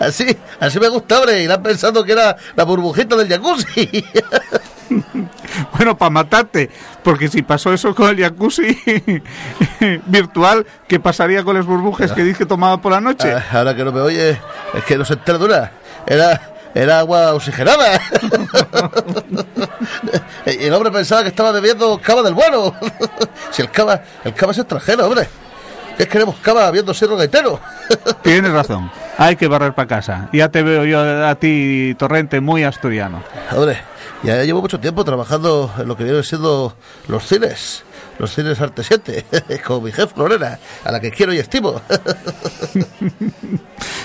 Así, 0.00 0.36
así 0.60 0.78
me 0.78 0.88
gusta, 0.88 1.18
hombre. 1.18 1.42
Irán 1.42 1.62
pensando 1.62 2.04
que 2.04 2.12
era 2.12 2.36
la 2.54 2.64
burbujita 2.64 3.16
del 3.16 3.28
jacuzzi. 3.28 4.04
Bueno, 5.76 5.96
para 5.96 6.10
matarte, 6.10 6.70
porque 7.02 7.28
si 7.28 7.42
pasó 7.42 7.72
eso 7.72 7.94
con 7.94 8.08
el 8.10 8.18
jacuzzi 8.20 8.76
virtual, 10.06 10.66
¿qué 10.86 11.00
pasaría 11.00 11.42
con 11.44 11.56
las 11.56 11.66
burbujas 11.66 12.12
que 12.12 12.22
dije 12.24 12.38
que 12.38 12.46
tomaba 12.46 12.80
por 12.80 12.92
la 12.92 13.00
noche? 13.00 13.32
Ah, 13.32 13.44
Ahora 13.52 13.74
que 13.74 13.84
no 13.84 13.92
me 13.92 14.00
oye, 14.00 14.38
es 14.74 14.84
que 14.86 14.96
no 14.96 15.04
se 15.04 15.14
entera 15.14 15.38
de 15.38 15.44
una. 15.44 15.70
Era, 16.06 16.40
era 16.74 16.98
agua 17.00 17.34
oxigenada. 17.34 18.00
y 20.46 20.64
el 20.64 20.74
hombre 20.74 20.90
pensaba 20.90 21.22
que 21.22 21.28
estaba 21.28 21.52
bebiendo 21.52 22.00
cava 22.02 22.22
del 22.22 22.34
bueno. 22.34 22.74
si 23.50 23.62
el 23.62 23.70
cava, 23.70 24.02
el 24.24 24.34
cava 24.34 24.52
es 24.52 24.58
extranjero, 24.58 25.06
hombre. 25.06 25.28
¿Qué 25.96 26.06
queremos 26.06 26.36
cava 26.36 26.70
viendo 26.70 26.94
Cerro 26.94 27.16
Gaitero? 27.16 27.58
Tienes 28.22 28.52
razón, 28.52 28.88
hay 29.16 29.34
que 29.34 29.48
barrer 29.48 29.74
para 29.74 29.88
casa. 29.88 30.28
Ya 30.32 30.48
te 30.48 30.62
veo 30.62 30.84
yo 30.84 31.26
a 31.26 31.34
ti, 31.34 31.96
Torrente, 31.98 32.40
muy 32.40 32.62
asturiano. 32.62 33.22
Hombre, 33.50 33.82
ya 34.22 34.44
llevo 34.44 34.60
mucho 34.60 34.80
tiempo 34.80 35.04
trabajando 35.04 35.70
en 35.78 35.88
lo 35.88 35.96
que 35.96 36.04
viene 36.04 36.22
siendo 36.22 36.74
los 37.08 37.26
cines. 37.26 37.84
Los 38.18 38.34
cines 38.34 38.60
Arte 38.60 38.82
7, 38.82 39.24
con 39.66 39.84
mi 39.84 39.92
jefe 39.92 40.12
Lorena, 40.16 40.58
a 40.84 40.90
la 40.90 40.98
que 41.00 41.12
quiero 41.12 41.32
y 41.32 41.38
estimo. 41.38 41.80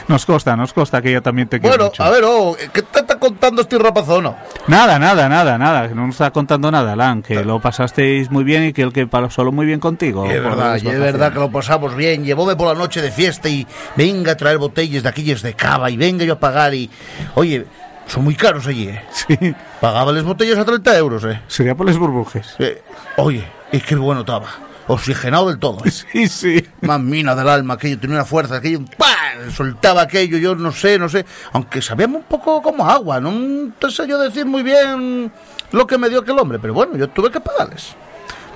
Nos 0.07 0.25
costa, 0.25 0.55
nos 0.55 0.73
costa 0.73 1.01
que 1.01 1.09
ella 1.09 1.21
también 1.21 1.47
te 1.47 1.59
quiere 1.59 1.77
bueno, 1.77 1.89
mucho. 1.89 2.03
a 2.03 2.09
ver, 2.09 2.23
oh, 2.25 2.55
¿qué 2.73 2.81
te 2.81 2.99
está 2.99 3.17
contando 3.17 3.61
este 3.61 3.77
rapazono? 3.79 4.35
Nada, 4.67 4.99
nada, 4.99 5.29
nada, 5.29 5.57
nada, 5.57 5.87
que 5.87 5.95
no 5.95 6.05
nos 6.05 6.15
está 6.15 6.31
contando 6.31 6.69
nada, 6.69 6.93
Alan, 6.93 7.23
que 7.23 7.43
lo 7.43 7.59
pasasteis 7.59 8.29
muy 8.29 8.43
bien 8.43 8.65
y 8.65 8.73
que 8.73 8.81
el 8.81 8.91
que 8.91 9.07
pasó 9.07 9.49
muy 9.51 9.65
bien 9.65 9.79
contigo. 9.79 10.25
Es 10.29 10.43
verdad, 10.43 10.75
es 10.75 10.83
verdad 10.83 11.33
que 11.33 11.39
lo 11.39 11.49
pasamos 11.49 11.95
bien. 11.95 12.23
Llevóme 12.23 12.55
por 12.55 12.67
la 12.67 12.73
noche 12.73 13.01
de 13.01 13.11
fiesta 13.11 13.47
y 13.47 13.65
venga 13.95 14.33
a 14.33 14.37
traer 14.37 14.57
botellas 14.57 15.03
de 15.03 15.09
aquellas 15.09 15.41
de 15.41 15.53
cava 15.53 15.89
y 15.89 15.97
venga 15.97 16.25
yo 16.25 16.33
a 16.33 16.39
pagar 16.39 16.73
y... 16.73 16.89
Oye, 17.35 17.65
son 18.07 18.23
muy 18.23 18.35
caros 18.35 18.67
allí, 18.67 18.89
¿eh? 18.89 19.01
Sí, 19.11 19.55
Pagaba 19.81 20.11
las 20.11 20.23
botellas 20.23 20.57
a 20.57 20.65
30 20.65 20.97
euros, 20.97 21.23
¿eh? 21.25 21.41
sería 21.47 21.75
por 21.75 21.85
las 21.85 21.97
burbujes. 21.97 22.55
Eh, 22.59 22.81
Oye, 23.17 23.45
es 23.71 23.83
que 23.83 23.95
bueno 23.95 24.21
estaba. 24.21 24.47
Oxigenado 24.87 25.47
del 25.49 25.59
todo, 25.59 25.85
¿eh? 25.85 25.91
Sí, 26.11 26.27
sí. 26.27 26.67
Más 26.81 26.99
mina 26.99 27.35
del 27.35 27.47
alma, 27.47 27.75
aquello 27.75 27.99
tenía 27.99 28.17
una 28.17 28.25
fuerza, 28.25 28.57
aquello... 28.57 28.81
¡pam! 28.97 29.51
Soltaba 29.51 30.01
aquello, 30.01 30.37
yo 30.37 30.55
no 30.55 30.71
sé, 30.71 30.99
no 30.99 31.09
sé. 31.09 31.25
Aunque 31.53 31.81
sabíamos 31.81 32.17
un 32.17 32.27
poco 32.27 32.61
como 32.61 32.87
agua, 32.89 33.19
no 33.19 33.71
te 33.79 33.89
sé 33.89 34.07
yo 34.07 34.17
decir 34.19 34.45
muy 34.45 34.63
bien 34.63 35.31
lo 35.71 35.87
que 35.87 35.97
me 35.97 36.09
dio 36.09 36.19
aquel 36.19 36.37
hombre, 36.37 36.59
pero 36.59 36.73
bueno, 36.73 36.95
yo 36.97 37.09
tuve 37.09 37.31
que 37.31 37.39
pagarles. 37.39 37.95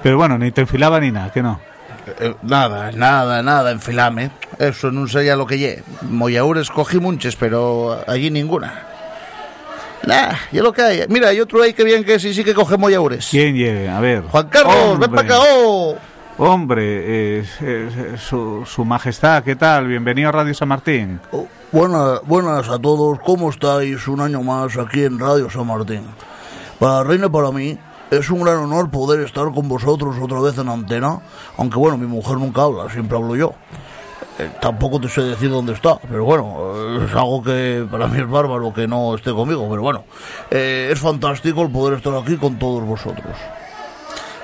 Pero 0.04 0.18
bueno, 0.18 0.38
ni 0.38 0.52
te 0.52 0.62
enfilaba 0.62 1.00
ni 1.00 1.12
nada, 1.12 1.32
que 1.32 1.42
no. 1.42 1.60
Eh, 2.20 2.36
nada, 2.44 2.92
nada, 2.92 3.42
nada, 3.42 3.72
enfilame. 3.72 4.32
Eso 4.60 4.92
no 4.92 5.06
ya 5.08 5.36
lo 5.36 5.46
que 5.46 5.58
lle. 5.58 5.84
Mollaures 6.04 6.70
cogí 6.70 7.00
muchas, 7.00 7.36
pero 7.36 8.04
allí 8.08 8.30
ninguna. 8.30 8.97
Nah, 10.08 10.36
ya 10.54 10.64
lo 10.64 10.72
que 10.72 10.82
hay. 10.82 11.06
Mira, 11.10 11.28
hay 11.28 11.42
otro 11.42 11.62
ahí 11.62 11.74
que 11.74 11.84
bien 11.84 12.06
que 12.06 12.18
sí, 12.18 12.34
sí 12.34 12.42
que 12.46 12.54
coge 12.54 12.78
mollaures. 12.78 13.28
¿Quién 13.30 13.56
llegue? 13.58 13.90
A 13.90 14.00
ver. 14.00 14.24
Juan 14.24 14.48
Carlos, 14.48 14.98
ven 14.98 15.12
para 15.12 15.22
acá. 15.24 15.36
oh. 15.42 15.96
Hombre, 16.38 17.40
eh, 17.40 17.46
eh, 17.62 18.16
su, 18.18 18.64
su 18.66 18.86
majestad, 18.86 19.44
¿qué 19.44 19.58
tal? 19.58 19.88
Bienvenido 19.88 20.30
a 20.30 20.32
Radio 20.32 20.54
San 20.54 20.70
Martín. 20.70 21.20
Oh, 21.34 21.46
buenas, 21.74 22.22
buenas 22.24 22.70
a 22.70 22.80
todos, 22.80 23.20
¿cómo 23.20 23.50
estáis? 23.50 24.08
Un 24.08 24.22
año 24.22 24.42
más 24.44 24.78
aquí 24.78 25.04
en 25.04 25.20
Radio 25.20 25.50
San 25.50 25.68
Martín. 25.68 26.04
Para 26.80 27.04
Reina, 27.04 27.28
para 27.30 27.52
mí, 27.52 27.78
es 28.10 28.30
un 28.30 28.44
gran 28.44 28.58
honor 28.60 28.90
poder 28.90 29.20
estar 29.26 29.52
con 29.52 29.68
vosotros 29.68 30.16
otra 30.22 30.40
vez 30.40 30.58
en 30.58 30.70
antena, 30.70 31.20
aunque 31.58 31.78
bueno, 31.80 31.98
mi 31.98 32.06
mujer 32.08 32.38
nunca 32.38 32.62
habla, 32.62 32.90
siempre 32.90 33.18
hablo 33.18 33.36
yo. 33.36 33.54
Eh, 34.40 34.52
tampoco 34.62 35.00
te 35.00 35.10
sé 35.10 35.22
decir 35.22 35.50
dónde 35.50 35.74
está, 35.74 35.98
pero 35.98 36.24
bueno, 36.24 37.00
eh, 37.00 37.06
es 37.06 37.16
algo 37.16 37.42
que 37.42 37.88
para 37.90 38.08
mí 38.08 38.20
es 38.20 38.30
bárbaro 38.30 38.72
que 38.72 38.88
no 38.88 39.16
esté 39.16 39.32
conmigo, 39.32 39.68
pero 39.68 39.82
bueno, 39.82 40.06
eh, 40.52 40.90
es 40.92 41.00
fantástico 41.00 41.64
el 41.64 41.72
poder 41.72 41.98
estar 41.98 42.14
aquí 42.14 42.38
con 42.38 42.60
todos 42.60 42.84
vosotros. 42.84 43.36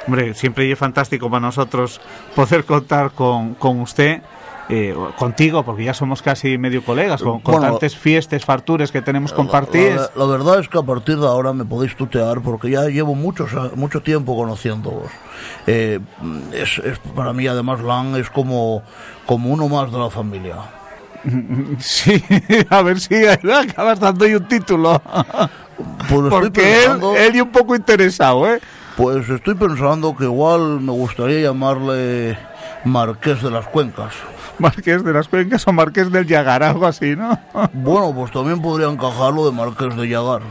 Hombre, 0.08 0.34
siempre 0.34 0.72
es 0.72 0.80
fantástico 0.80 1.30
para 1.30 1.42
nosotros 1.42 2.02
poder 2.36 2.66
contar 2.66 3.12
con, 3.12 3.54
con 3.54 3.82
usted 3.82 4.22
eh, 4.70 4.96
contigo, 5.18 5.64
porque 5.64 5.84
ya 5.84 5.94
somos 5.94 6.22
casi 6.22 6.58
medio 6.58 6.84
colegas, 6.84 7.22
con, 7.22 7.40
con 7.42 7.56
Bueno, 7.56 7.72
tantas 7.72 7.96
fiestas, 7.98 8.46
fartures 8.46 8.92
que 8.92 9.02
tenemos 9.02 9.34
compartidas. 9.34 10.12
La, 10.16 10.26
la 10.26 10.32
verdad 10.32 10.60
es 10.60 10.70
que 10.70 10.78
a 10.78 10.84
partir 10.84 11.18
de 11.20 11.28
ahora 11.28 11.52
me 11.54 11.66
podéis 11.66 11.96
tutear 11.96 12.42
porque 12.42 12.70
ya 12.72 12.84
llevo 12.86 13.14
muchos, 13.16 13.52
mucho 13.76 14.02
tiempo 14.02 14.36
conociéndoos. 14.36 15.12
Eh, 15.68 16.00
es, 16.54 16.80
es- 16.80 17.00
para 17.16 17.34
mí 17.34 17.46
además 17.48 17.82
Lan 17.82 18.16
es 18.16 18.30
como, 18.30 18.82
como 19.26 19.50
uno 19.50 19.68
más 19.68 19.92
de 19.92 19.98
la 20.00 20.10
familia. 20.10 20.56
Sí, 21.80 22.22
a 22.70 22.82
ver 22.82 23.00
si 23.00 23.16
acabas 23.26 24.00
dando 24.00 24.26
ahí 24.26 24.36
un 24.36 24.48
título. 24.48 25.02
Pues 26.08 26.30
Porque 26.30 26.46
él, 26.46 26.52
pensando, 26.84 27.16
él 27.16 27.36
y 27.36 27.42
un 27.42 27.52
poco 27.52 27.76
interesado, 27.76 28.48
¿eh? 28.48 28.60
pues 28.96 29.28
estoy 29.28 29.56
pensando 29.56 30.16
que 30.16 30.26
igual 30.26 30.80
me 30.80 30.92
gustaría 30.92 31.40
llamarle 31.42 32.38
Marqués 32.86 33.42
de 33.42 33.50
las 33.50 33.68
Cuencas. 33.68 34.14
Marqués 34.60 35.04
de 35.04 35.14
las 35.14 35.28
Cuencas 35.28 35.68
o 35.68 35.74
Marqués 35.74 36.12
del 36.12 36.28
Llagar, 36.28 36.64
algo 36.64 36.86
así, 36.86 37.16
¿no? 37.16 37.40
Bueno, 37.74 38.14
pues 38.14 38.32
también 38.32 38.62
podría 38.62 38.90
encajarlo 38.90 39.46
de 39.46 39.52
Marqués 39.52 39.96
de 39.96 40.08
Llagar. 40.08 40.42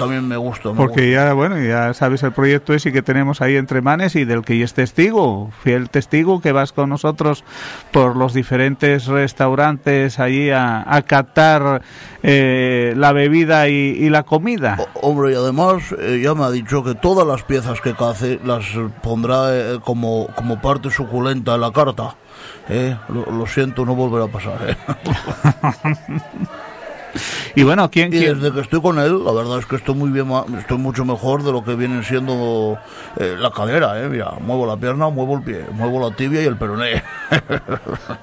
También 0.00 0.26
me 0.26 0.36
gusta. 0.36 0.70
me 0.70 0.74
Porque 0.76 1.10
ya, 1.12 1.32
bueno, 1.34 1.58
ya 1.60 1.94
sabes 1.94 2.22
el 2.24 2.32
proyecto 2.32 2.74
ese 2.74 2.90
que 2.92 3.02
tenemos 3.02 3.40
ahí 3.40 3.56
entre 3.56 3.80
manes 3.82 4.16
y 4.16 4.24
del 4.24 4.42
que 4.42 4.58
ya 4.58 4.64
es 4.64 4.74
testigo, 4.74 5.50
fiel 5.62 5.90
testigo, 5.90 6.40
que 6.40 6.52
vas 6.52 6.72
con 6.72 6.88
nosotros 6.90 7.44
por 7.92 8.16
los 8.16 8.34
diferentes 8.34 9.06
restaurantes 9.06 10.18
allí 10.18 10.50
a, 10.50 10.82
a 10.86 11.02
catar 11.02 11.82
eh, 12.22 12.94
la 12.96 13.12
bebida 13.12 13.68
y, 13.68 13.72
y 13.74 14.08
la 14.10 14.22
comida. 14.24 14.76
O- 14.78 15.10
Hombre, 15.10 15.32
y 15.32 15.36
además 15.36 15.82
eh, 15.98 16.20
ya 16.24 16.34
me 16.34 16.44
ha 16.44 16.50
dicho 16.50 16.82
que 16.82 16.94
todas 16.94 17.26
las 17.26 17.42
piezas 17.42 17.80
que 17.80 17.94
cace 17.94 18.40
las 18.44 18.64
eh, 18.74 18.88
pondrá 19.02 19.54
eh, 19.54 19.78
como, 19.84 20.28
como 20.34 20.60
parte 20.60 20.90
suculenta 20.90 21.54
en 21.54 21.60
la 21.60 21.72
carta. 21.72 22.14
Eh, 22.68 22.96
lo, 23.08 23.26
lo 23.30 23.46
siento, 23.46 23.84
no 23.84 23.94
volverá 23.94 24.24
a 24.24 24.28
pasar. 24.28 24.76
Y 27.56 27.64
bueno, 27.64 27.90
¿quién, 27.90 28.08
Y 28.14 28.18
quién? 28.18 28.40
desde 28.40 28.52
que 28.54 28.60
estoy 28.60 28.80
con 28.80 28.98
él, 29.00 29.24
la 29.24 29.32
verdad 29.32 29.58
es 29.58 29.66
que 29.66 29.76
estoy 29.76 29.94
muy 29.96 30.10
bien, 30.10 30.28
estoy 30.58 30.78
mucho 30.78 31.04
mejor 31.04 31.42
de 31.42 31.50
lo 31.50 31.64
que 31.64 31.74
viene 31.74 32.02
siendo 32.04 32.78
eh, 33.16 33.34
la 33.38 33.50
cadera. 33.50 34.00
Eh. 34.00 34.08
Mira, 34.08 34.32
muevo 34.40 34.66
la 34.66 34.76
pierna, 34.76 35.08
muevo 35.08 35.36
el 35.36 35.42
pie, 35.42 35.64
muevo 35.72 35.98
la 36.08 36.14
tibia 36.14 36.42
y 36.42 36.46
el 36.46 36.56
peroné. 36.56 37.02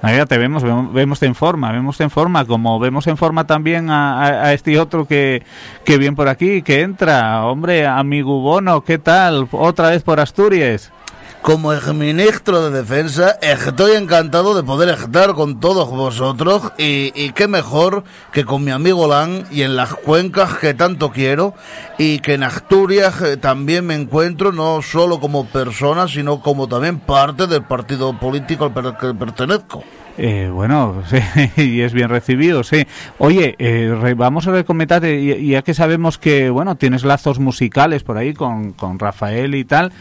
Ah, 0.02 0.14
ya 0.14 0.26
te 0.26 0.38
vemos, 0.38 0.64
vemos, 0.64 0.94
vemos 0.94 1.22
en 1.24 1.34
forma, 1.36 1.72
vemos 1.72 2.00
en 2.02 2.10
forma, 2.10 2.46
como 2.46 2.80
vemos 2.80 3.08
en 3.08 3.18
forma 3.18 3.46
también 3.46 3.90
a, 3.90 4.22
a- 4.22 4.28
a 4.48 4.54
este 4.54 4.78
otro 4.80 5.06
que, 5.06 5.44
que 5.84 5.98
viene 5.98 6.16
por 6.16 6.28
aquí, 6.28 6.62
que 6.62 6.82
entra. 6.82 7.46
Hombre, 7.46 7.86
amigo 7.88 8.40
Bono, 8.42 8.82
¿qué 8.82 8.98
tal? 8.98 9.48
Otra 9.52 9.90
vez 9.90 10.04
por 10.04 10.20
Asturias. 10.20 10.92
Como 11.48 11.72
ministro 11.94 12.70
de 12.70 12.78
Defensa, 12.78 13.38
estoy 13.42 13.94
encantado 13.94 14.54
de 14.54 14.64
poder 14.64 14.90
estar 14.90 15.34
con 15.34 15.62
todos 15.62 15.90
vosotros 15.90 16.74
y, 16.78 17.14
y 17.16 17.32
qué 17.32 17.48
mejor 17.48 18.04
que 18.34 18.44
con 18.44 18.66
mi 18.66 18.72
amigo 18.72 19.08
Lan 19.08 19.46
y 19.50 19.62
en 19.62 19.78
las 19.78 19.94
cuencas 19.94 20.56
que 20.58 20.74
tanto 20.74 21.10
quiero 21.10 21.54
y 21.98 22.20
que 22.20 22.34
en 22.34 22.44
Asturias 22.44 23.22
eh, 23.22 23.38
también 23.38 23.86
me 23.86 23.96
encuentro 23.96 24.52
no 24.52 24.82
solo 24.82 25.22
como 25.22 25.46
persona, 25.46 26.10
sino 26.10 26.42
como 26.42 26.68
también 26.68 27.00
parte 27.00 27.48
del 27.48 27.64
partido 27.64 28.20
político 28.20 28.66
al 28.66 28.98
que 28.98 29.14
pertenezco. 29.14 29.86
Eh, 30.18 30.50
bueno, 30.52 31.02
sí, 31.10 31.18
y 31.64 31.80
es 31.80 31.94
bien 31.94 32.10
recibido, 32.10 32.66
sí. 32.66 32.86
Oye, 33.20 33.56
eh, 33.58 33.96
re- 33.98 34.16
vamos 34.16 34.48
a 34.48 34.52
recomendar, 34.52 35.02
ya 35.06 35.62
que 35.62 35.74
sabemos 35.74 36.18
que, 36.18 36.50
bueno, 36.50 36.76
tienes 36.76 37.06
lazos 37.06 37.40
musicales 37.40 38.04
por 38.04 38.18
ahí 38.18 38.34
con, 38.34 38.74
con 38.74 39.00
Rafael 39.00 39.56
y 39.56 39.64
tal, 39.64 39.94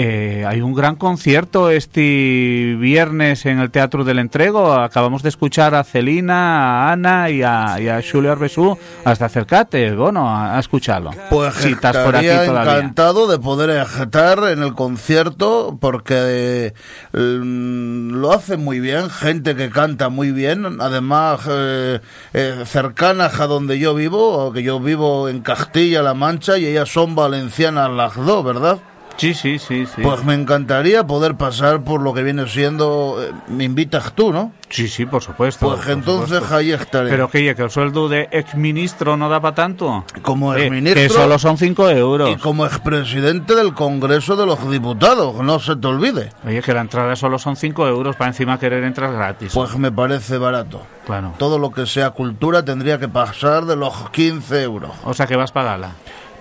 eh, 0.00 0.44
hay 0.46 0.60
un 0.60 0.74
gran 0.74 0.94
concierto 0.94 1.70
este 1.70 2.76
viernes 2.78 3.44
en 3.46 3.58
el 3.58 3.72
Teatro 3.72 4.04
del 4.04 4.20
Entrego. 4.20 4.74
Acabamos 4.74 5.24
de 5.24 5.28
escuchar 5.28 5.74
a 5.74 5.82
Celina, 5.82 6.84
a 6.86 6.92
Ana 6.92 7.30
y 7.30 7.42
a, 7.42 7.80
y 7.80 7.88
a 7.88 8.00
Julio 8.00 8.30
Arbesú. 8.30 8.78
Hasta 9.04 9.24
acercate, 9.24 9.90
bueno, 9.96 10.28
a, 10.28 10.56
a 10.56 10.60
escucharlo. 10.60 11.10
Pues 11.30 11.52
si 11.54 11.72
estás 11.72 11.96
por 11.96 12.14
aquí 12.14 12.26
estaría 12.26 12.48
todavía. 12.48 12.76
encantado 12.76 13.26
de 13.26 13.40
poder 13.40 13.70
estar 13.70 14.38
en 14.44 14.62
el 14.62 14.74
concierto 14.74 15.76
porque 15.80 16.14
eh, 16.16 16.72
mm, 17.12 18.12
lo 18.12 18.32
hace 18.32 18.56
muy 18.56 18.78
bien, 18.78 19.10
gente 19.10 19.56
que 19.56 19.68
canta 19.68 20.10
muy 20.10 20.30
bien, 20.30 20.80
además 20.80 21.40
eh, 21.48 21.98
eh, 22.34 22.62
cercanas 22.66 23.40
a 23.40 23.48
donde 23.48 23.80
yo 23.80 23.96
vivo, 23.96 24.52
que 24.52 24.62
yo 24.62 24.78
vivo 24.78 25.28
en 25.28 25.40
Castilla-La 25.40 26.14
Mancha 26.14 26.56
y 26.56 26.66
ellas 26.66 26.88
son 26.88 27.16
valencianas 27.16 27.90
las 27.90 28.14
dos, 28.14 28.44
¿verdad? 28.44 28.78
Sí, 29.18 29.34
sí, 29.34 29.58
sí, 29.58 29.84
sí. 29.84 30.00
Pues 30.00 30.24
me 30.24 30.34
encantaría 30.34 31.04
poder 31.04 31.34
pasar 31.34 31.82
por 31.82 32.00
lo 32.00 32.14
que 32.14 32.22
viene 32.22 32.46
siendo, 32.46 33.18
eh, 33.20 33.32
me 33.48 33.64
invitas 33.64 34.12
tú, 34.12 34.32
¿no? 34.32 34.52
sí, 34.70 34.86
sí, 34.86 35.06
por 35.06 35.22
supuesto. 35.22 35.66
Pues 35.66 35.80
por 35.80 35.90
entonces 35.90 36.28
supuesto. 36.38 36.54
ahí 36.56 36.70
estaré. 36.70 37.10
Pero 37.10 37.28
que 37.28 37.52
que 37.56 37.62
el 37.62 37.70
sueldo 37.70 38.08
de 38.08 38.28
exministro 38.30 39.16
no 39.16 39.28
da 39.28 39.40
para 39.40 39.56
tanto. 39.56 40.04
como 40.22 40.54
Eh, 40.54 40.66
exministro 40.66 41.02
que 41.02 41.08
solo 41.08 41.36
son 41.38 41.58
5 41.58 41.90
euros. 41.90 42.30
y 42.30 42.36
como 42.36 42.64
expresidente 42.64 43.56
del 43.56 43.74
Congreso 43.74 44.36
de 44.36 44.46
los 44.46 44.70
Diputados, 44.70 45.34
no 45.42 45.58
se 45.58 45.74
te 45.74 45.88
olvide. 45.88 46.30
Oye, 46.46 46.62
que 46.62 46.72
la 46.72 46.82
entrada 46.82 47.16
solo 47.16 47.40
son 47.40 47.56
5 47.56 47.88
euros 47.88 48.14
para 48.14 48.28
encima 48.28 48.58
querer 48.60 48.84
entrar 48.84 49.12
gratis. 49.12 49.52
Pues 49.52 49.76
me 49.76 49.90
parece 49.90 50.38
barato. 50.38 50.82
claro. 51.06 51.34
Todo 51.38 51.58
lo 51.58 51.72
que 51.72 51.86
sea 51.86 52.10
cultura 52.10 52.64
tendría 52.64 53.00
que 53.00 53.08
pasar 53.08 53.64
de 53.64 53.74
los 53.74 54.10
15 54.10 54.62
euros. 54.62 54.92
O 55.02 55.12
sea 55.12 55.26
que 55.26 55.34
vas 55.34 55.50
para 55.50 55.66
pagarla. 55.70 55.90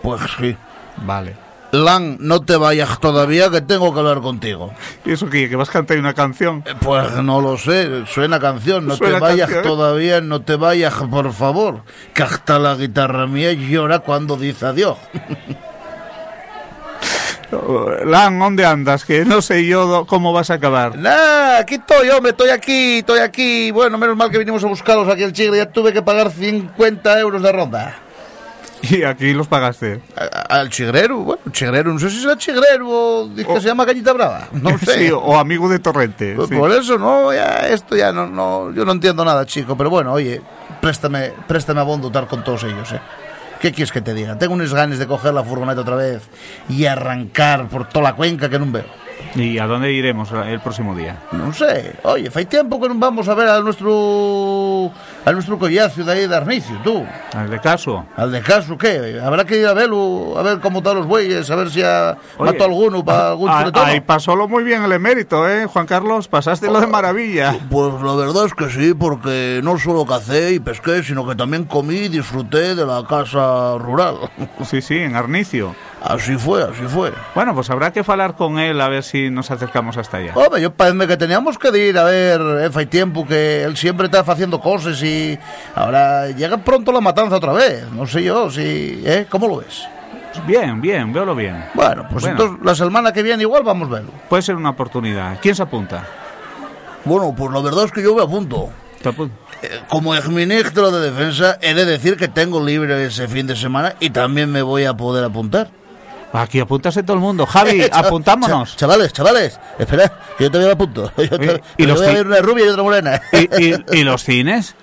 Pues 0.04 0.22
sí. 0.40 0.56
Vale. 0.98 1.47
Lan, 1.72 2.18
no 2.22 2.42
te 2.42 2.56
vayas 2.56 3.00
todavía 3.00 3.50
que 3.50 3.60
tengo 3.62 3.94
que 3.94 4.00
hablar 4.00 4.22
contigo. 4.22 4.74
¿Y 5.06 5.12
eso 5.12 5.30
qué? 5.30 5.50
¿Que 5.50 5.56
vas 5.58 5.70
a 5.70 5.74
cantar 5.74 5.98
una 5.98 6.14
canción? 6.14 6.64
Eh, 6.66 6.74
Pues 6.80 7.12
no 7.24 7.42
lo 7.42 7.58
sé, 7.58 8.06
suena 8.08 8.40
canción, 8.40 8.88
no 8.88 8.96
Suena 8.96 9.16
te 9.16 9.20
vayas 9.22 9.50
canción, 9.50 9.66
¿eh? 9.66 9.68
todavía, 9.68 10.22
no 10.22 10.42
te 10.42 10.56
vayas, 10.56 10.94
por 11.12 11.34
favor. 11.34 11.82
Que 12.14 12.24
hasta 12.24 12.58
la 12.58 12.76
guitarra 12.76 13.28
mía 13.28 13.52
llora 13.52 14.00
cuando 14.00 14.38
dice 14.38 14.66
adiós. 14.66 14.98
Lan, 18.06 18.40
¿dónde 18.40 18.66
andas? 18.66 19.06
Que 19.06 19.24
no 19.24 19.42
sé 19.42 19.66
yo 19.66 20.06
cómo 20.06 20.34
vas 20.34 20.50
a 20.52 20.56
acabar. 20.56 20.98
Nah, 20.98 21.58
aquí 21.60 21.76
estoy, 21.76 22.10
hombre, 22.10 22.32
estoy 22.32 22.50
aquí, 22.50 22.98
estoy 23.00 23.20
aquí. 23.20 23.72
Bueno, 23.72 23.98
menos 23.98 24.18
mal 24.18 24.30
que 24.30 24.38
vinimos 24.38 24.64
a 24.66 24.68
buscarlos 24.68 25.08
aquí 25.08 25.24
el 25.24 25.32
chigre, 25.32 25.58
ya 25.58 25.70
tuve 25.70 25.94
que 25.94 26.02
pagar 26.02 26.30
50 26.32 27.20
euros 27.20 27.42
de 27.42 27.52
ronda. 27.52 28.00
Y 28.90 29.04
aquí 29.04 29.34
los 29.34 29.48
pagaste. 29.48 30.02
A- 30.16 30.60
Al 30.60 30.70
chigrero, 30.70 31.18
bueno, 31.20 31.42
chigrero, 31.52 31.92
no 31.92 32.00
sé 32.00 32.10
si 32.10 32.22
será 32.22 32.38
chigrero 32.38 32.88
o 32.90 33.28
dice 33.28 33.48
que 33.54 33.62
se 33.62 33.68
llama 33.68 33.86
Cañita 33.86 34.14
Brava, 34.14 34.48
no 34.54 34.78
sé. 34.78 35.08
Sí, 35.08 35.12
o 35.12 35.38
amigo 35.38 35.68
de 35.70 35.80
Torrente. 35.80 36.34
Pues 36.36 36.50
sí. 36.50 36.56
Por 36.56 36.72
eso, 36.72 36.98
no, 36.98 37.34
ya, 37.34 37.68
esto 37.70 37.96
ya 37.96 38.12
no, 38.12 38.28
no, 38.28 38.72
yo 38.74 38.86
no 38.86 38.92
entiendo 38.92 39.26
nada, 39.26 39.46
chico, 39.46 39.76
pero 39.76 39.90
bueno, 39.90 40.14
oye, 40.14 40.42
préstame, 40.82 41.34
préstame 41.48 41.80
a 41.82 41.84
Bondo 41.84 42.08
estar 42.08 42.28
con 42.28 42.44
todos 42.44 42.64
ellos, 42.64 42.92
eh. 42.92 43.00
¿Qué 43.60 43.72
quieres 43.72 43.92
que 43.92 44.02
te 44.02 44.14
diga? 44.14 44.38
Tengo 44.38 44.54
unos 44.54 44.72
ganas 44.72 45.00
de 45.00 45.08
coger 45.08 45.34
la 45.34 45.44
furgoneta 45.44 45.82
otra 45.82 45.96
vez 45.96 46.22
y 46.70 46.86
arrancar 46.86 47.68
por 47.68 47.90
toda 47.90 48.04
la 48.04 48.16
cuenca 48.16 48.50
que 48.50 48.60
no 48.60 48.72
veo. 48.72 48.86
¿Y 49.36 49.60
a 49.60 49.68
dónde 49.68 49.92
iremos 49.92 50.32
el 50.32 50.60
próximo 50.60 50.96
día? 50.96 51.22
Non 51.32 51.54
sei, 51.54 51.94
oye, 52.04 52.32
fai 52.34 52.50
tempo 52.50 52.82
que 52.82 52.90
non 52.90 52.98
vamos 52.98 53.30
a 53.30 53.38
ver 53.38 53.46
al 53.46 53.62
nuestro 53.62 54.90
al 55.26 55.34
nuestro 55.36 55.60
collacio 55.60 56.02
de 56.02 56.12
aí 56.12 56.26
de 56.26 56.36
Arnicio, 56.36 56.80
tú. 56.84 57.06
¿Al 57.34 57.50
de 57.50 57.60
caso? 57.60 58.06
Al 58.16 58.32
de 58.32 58.42
caso, 58.42 58.78
¿qué? 58.78 59.20
Habrá 59.22 59.46
que 59.46 59.60
ir 59.60 59.68
a 59.68 59.74
verlo, 59.74 60.34
a 60.38 60.42
ver 60.42 60.60
cómo 60.60 60.80
están 60.80 60.98
los 60.98 61.06
bueyes, 61.06 61.50
a 61.52 61.56
ver 61.56 61.70
si 61.70 61.84
ha 61.84 62.18
Oye, 62.38 62.52
mató 62.52 62.66
alguno 62.66 63.04
para 63.06 63.30
algún 63.30 63.50
ah, 63.50 63.60
chuletón. 63.60 63.86
Ahí 63.86 64.02
pasólo 64.02 64.48
muy 64.48 64.64
bien 64.64 64.84
el 64.84 64.92
emérito, 64.92 65.48
¿eh? 65.48 65.66
Juan 65.66 65.86
Carlos, 65.86 66.28
pasaste 66.28 66.68
lo 66.68 66.82
de 66.82 66.88
maravilla. 66.88 67.56
Pues 67.70 67.94
la 68.02 68.16
verdad 68.16 68.46
es 68.46 68.54
que 68.54 68.70
sí, 68.70 68.94
porque 68.94 69.62
no 69.64 69.78
solo 69.78 70.06
cacé 70.06 70.54
y 70.54 70.60
pesqué, 70.60 71.04
sino 71.04 71.28
que 71.28 71.36
también 71.36 71.66
comí 71.66 71.96
y 71.96 72.10
disfruté 72.10 72.76
de 72.76 72.86
la 72.86 73.06
casa 73.08 73.78
rural. 73.78 74.18
Sí, 74.66 74.82
sí, 74.82 74.98
en 74.98 75.16
Arnicio. 75.16 75.76
Así 76.02 76.38
fue, 76.38 76.64
así 76.64 76.84
fue. 76.88 77.12
Bueno, 77.36 77.54
pues 77.54 77.70
habrá 77.70 77.92
que 77.92 78.04
hablar 78.08 78.36
con 78.36 78.60
él 78.60 78.80
a 78.80 78.88
ver 78.88 79.04
si 79.08 79.30
nos 79.30 79.50
acercamos 79.52 79.98
hasta 79.98 80.18
allá. 80.18 80.34
Hombre, 80.36 80.62
yo 80.62 80.72
parece 80.74 81.08
que 81.08 81.18
teníamos 81.18 81.58
que 81.58 81.70
ir 81.78 81.98
a 81.98 82.04
ver, 82.04 82.40
eh, 82.62 82.70
fai 82.72 82.86
tiempo 82.86 83.26
que 83.26 83.64
él 83.64 83.76
siempre 83.78 84.06
está 84.06 84.20
haciendo 84.20 84.60
cosas 84.60 85.02
y 85.02 85.38
ahora 85.76 86.28
llega 86.30 86.58
pronto 86.58 86.92
la 86.92 87.02
matanza 87.02 87.36
otra 87.38 87.54
vez. 87.54 87.86
No 87.92 88.06
sé 88.06 88.24
yo 88.24 88.50
si, 88.52 89.02
¿eh? 89.06 89.26
¿Cómo 89.30 89.48
lo 89.48 89.58
ves? 89.58 89.88
Bien, 90.46 90.80
bien, 90.80 91.12
véolo 91.12 91.34
bien. 91.34 91.66
Bueno, 91.74 92.06
pues 92.12 92.24
Bueno. 92.24 92.40
entonces 92.44 92.66
la 92.66 92.76
semana 92.76 93.12
que 93.12 93.24
viene 93.24 93.42
igual 93.44 93.64
vamos 93.64 93.90
a 93.90 93.94
verlo. 93.96 94.12
Puede 94.30 94.44
ser 94.44 94.56
una 94.56 94.70
oportunidad. 94.70 95.40
¿Quién 95.42 95.56
se 95.56 95.64
apunta? 95.64 96.04
Bueno, 97.06 97.34
pues 97.36 97.52
la 97.52 97.62
verdad 97.62 97.86
es 97.86 97.92
que 97.92 98.04
yo 98.04 98.14
me 98.16 98.22
apunto. 98.24 98.70
¿Te 99.02 99.10
apun- 99.10 99.32
Eh, 99.64 99.82
Como 99.90 100.14
exministro 100.14 100.92
de 100.92 101.10
Defensa, 101.10 101.58
he 101.62 101.74
de 101.74 101.86
decir 101.86 102.16
que 102.18 102.28
tengo 102.28 102.64
libre 102.64 103.04
ese 103.06 103.28
fin 103.28 103.48
de 103.48 103.56
semana 103.56 103.96
y 104.00 104.12
también 104.12 104.52
me 104.52 104.62
voy 104.62 104.84
a 104.86 104.94
poder 104.94 105.24
apuntar. 105.24 105.70
Aquí 106.34 106.60
apúntase 106.60 107.04
todo 107.04 107.14
el 107.16 107.22
mundo. 107.22 107.46
Javi, 107.46 107.82
Eh, 107.84 107.90
apuntámonos. 107.92 108.72
cha- 108.72 108.78
chavales, 108.78 109.14
chavales, 109.14 109.60
espera, 109.80 110.12
que 110.38 110.44
yo 110.46 110.52
también 110.52 110.70
me 110.70 110.74
apunto. 110.74 111.12
Yo, 111.18 111.40
te- 111.40 111.62
y 111.78 111.86
los 111.86 112.00
voy 112.00 112.10
a 112.10 112.14
ver 112.14 112.28
una 112.28 112.40
rubia 112.42 112.66
y 112.66 112.70
otra 112.70 112.84
morena. 112.84 113.22
¿Y, 113.32 113.64
y- 113.74 113.86
y 114.00 114.04
los 114.04 114.24
cines? 114.24 114.76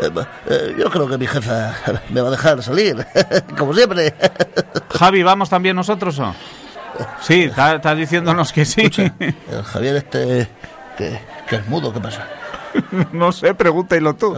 Eh, 0.00 0.10
eh, 0.50 0.74
yo 0.76 0.90
creo 0.90 1.08
que 1.08 1.16
mi 1.16 1.26
jefa 1.28 1.72
me 2.10 2.20
va 2.20 2.26
a 2.26 2.30
dejar 2.32 2.60
salir, 2.64 3.06
como 3.56 3.72
siempre. 3.72 4.12
Javi, 4.98 5.22
¿vamos 5.22 5.48
también 5.48 5.76
nosotros 5.76 6.18
o? 6.18 6.34
Sí, 7.20 7.44
está, 7.44 7.76
está 7.76 7.94
diciéndonos 7.94 8.52
que 8.52 8.64
sí. 8.64 8.90
El 9.20 9.62
Javier 9.64 9.96
este, 9.96 10.48
que, 10.98 11.20
que 11.48 11.56
es 11.56 11.66
mudo, 11.68 11.92
¿qué 11.92 12.00
pasa? 12.00 12.26
No 13.12 13.30
sé, 13.30 13.54
pregúntalo 13.54 14.14
tú. 14.16 14.36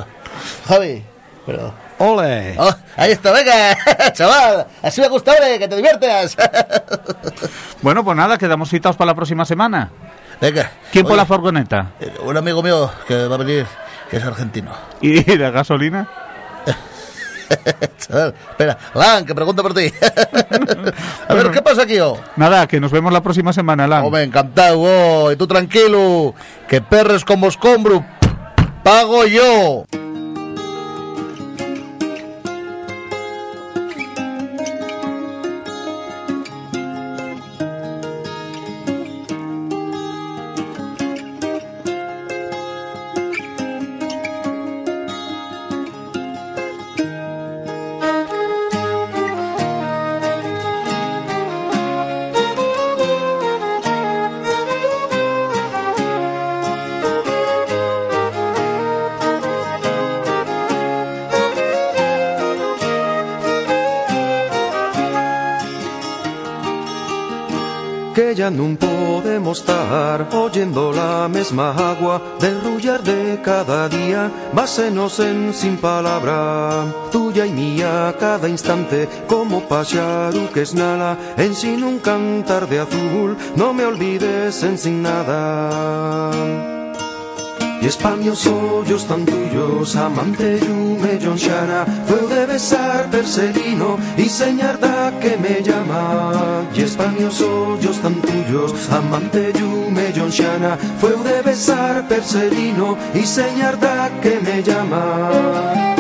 Javi, 0.69 1.02
pero... 1.47 1.73
¡Ole! 1.99 2.55
Oh, 2.59 2.75
ahí 2.97 3.12
está, 3.12 3.33
venga, 3.33 3.76
chaval, 4.12 4.67
así 4.83 5.00
me 5.00 5.09
gusta, 5.09 5.33
hombre, 5.33 5.59
que 5.59 5.69
te 5.69 5.76
diviertas. 5.76 6.37
Bueno, 7.83 8.05
pues 8.05 8.17
nada, 8.17 8.37
quedamos 8.38 8.69
citados 8.71 8.97
para 8.97 9.07
la 9.11 9.15
próxima 9.15 9.45
semana. 9.45 9.91
Venga. 10.41 10.71
¿Quién 10.91 11.05
por 11.05 11.12
oye, 11.12 11.21
la 11.21 11.26
furgoneta? 11.26 11.93
eh, 12.00 12.12
Un 12.25 12.37
amigo 12.37 12.62
mío 12.62 12.91
que 13.07 13.26
va 13.29 13.35
a 13.37 13.38
venir, 13.38 13.67
que 14.11 14.17
es 14.17 14.25
argentino. 14.25 14.73
¿Y 15.00 15.23
de 15.23 15.50
gasolina? 15.50 16.09
Chaval, 17.99 18.35
espera, 18.50 18.76
Lan, 18.95 19.25
que 19.25 19.35
pregunta 19.35 19.62
por 19.62 19.73
ti. 19.75 19.93
a 21.29 21.35
ver, 21.35 21.50
¿qué 21.53 21.62
pasa 21.62 21.83
aquí, 21.83 22.00
oh? 22.00 22.19
Nada, 22.35 22.67
que 22.67 22.81
nos 22.81 22.91
vemos 22.91 23.12
la 23.12 23.21
próxima 23.23 23.53
semana, 23.53 23.87
Lan. 23.87 24.05
Hombre, 24.05 24.25
encantado, 24.25 24.81
oh, 24.81 25.31
y 25.31 25.37
tú 25.37 25.47
tranquilo, 25.47 26.35
que 26.69 26.81
perres 26.81 27.25
como 27.25 27.47
escombro, 27.47 28.05
pago 28.83 29.25
yo. 29.26 29.85
Ya 68.47 68.50
non 68.50 68.79
podemos 68.79 69.59
estar 69.59 70.31
oyendo 70.31 70.93
la 70.93 71.26
mesma 71.26 71.75
agua 71.75 72.23
del 72.38 72.62
rullar 72.62 73.03
de 73.03 73.41
cada 73.43 73.88
día, 73.88 74.31
básenos 74.53 75.19
en 75.19 75.53
sin 75.53 75.76
palabra, 75.79 76.87
tuya 77.11 77.45
y 77.45 77.50
mía 77.50 78.15
cada 78.21 78.49
instante, 78.49 79.09
como 79.26 79.67
pacharu 79.67 80.47
que 80.55 80.62
es 80.62 80.75
nada, 80.75 81.19
en 81.37 81.55
sin 81.57 81.83
un 81.83 81.99
cantar 81.99 82.69
de 82.69 82.79
azul, 82.79 83.37
no 83.57 83.73
me 83.75 83.85
olvides 83.85 84.62
en 84.62 84.79
sin 84.79 85.03
nada. 85.03 86.75
Y 87.80 87.87
españos 87.87 88.47
hoyos 88.47 89.06
tan 89.06 89.25
tuyos, 89.25 89.97
amante 89.97 90.59
yume 90.61 91.18
Shana, 91.37 91.85
fue 92.06 92.26
de 92.35 92.47
besar 92.47 93.11
perselino 93.11 93.99
y 94.16 94.28
señar 94.28 94.78
da 94.80 95.12
que 95.21 95.37
me 95.37 95.62
llama. 95.62 96.64
Y 96.75 96.83
españos 96.83 97.40
hoyos 97.40 97.99
tan 98.00 98.14
tuyos, 98.23 98.75
amante 98.90 99.52
yume 99.52 100.12
Shana, 100.30 100.78
fue 101.00 101.16
de 101.23 101.42
besar 101.42 102.09
perselino 102.09 102.97
y 103.14 103.26
señar 103.26 103.78
da 103.78 104.11
que 104.23 104.40
me 104.40 104.62
llama. 104.62 105.96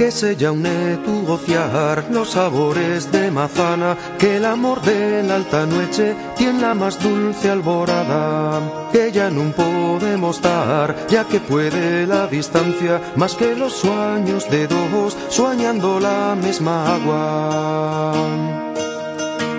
Que 0.00 0.10
se 0.10 0.34
llaune 0.34 0.96
tu 1.04 1.26
gociar 1.26 2.06
los 2.10 2.30
sabores 2.30 3.12
de 3.12 3.30
mazana, 3.30 3.98
que 4.18 4.38
el 4.38 4.46
amor 4.46 4.80
de 4.80 5.22
la 5.22 5.34
alta 5.34 5.66
noche 5.66 6.16
tiene 6.38 6.62
la 6.62 6.72
más 6.72 6.98
dulce 7.02 7.50
alborada, 7.50 8.88
que 8.92 9.12
ya 9.12 9.28
no 9.28 9.52
podemos 9.52 10.36
estar, 10.36 10.96
ya 11.06 11.24
que 11.24 11.38
puede 11.38 12.06
la 12.06 12.26
distancia, 12.28 12.98
más 13.16 13.34
que 13.34 13.54
los 13.54 13.74
sueños 13.74 14.50
de 14.50 14.66
dos, 14.68 15.18
soñando 15.28 16.00
la 16.00 16.34
misma 16.34 16.94
agua. 16.94 18.14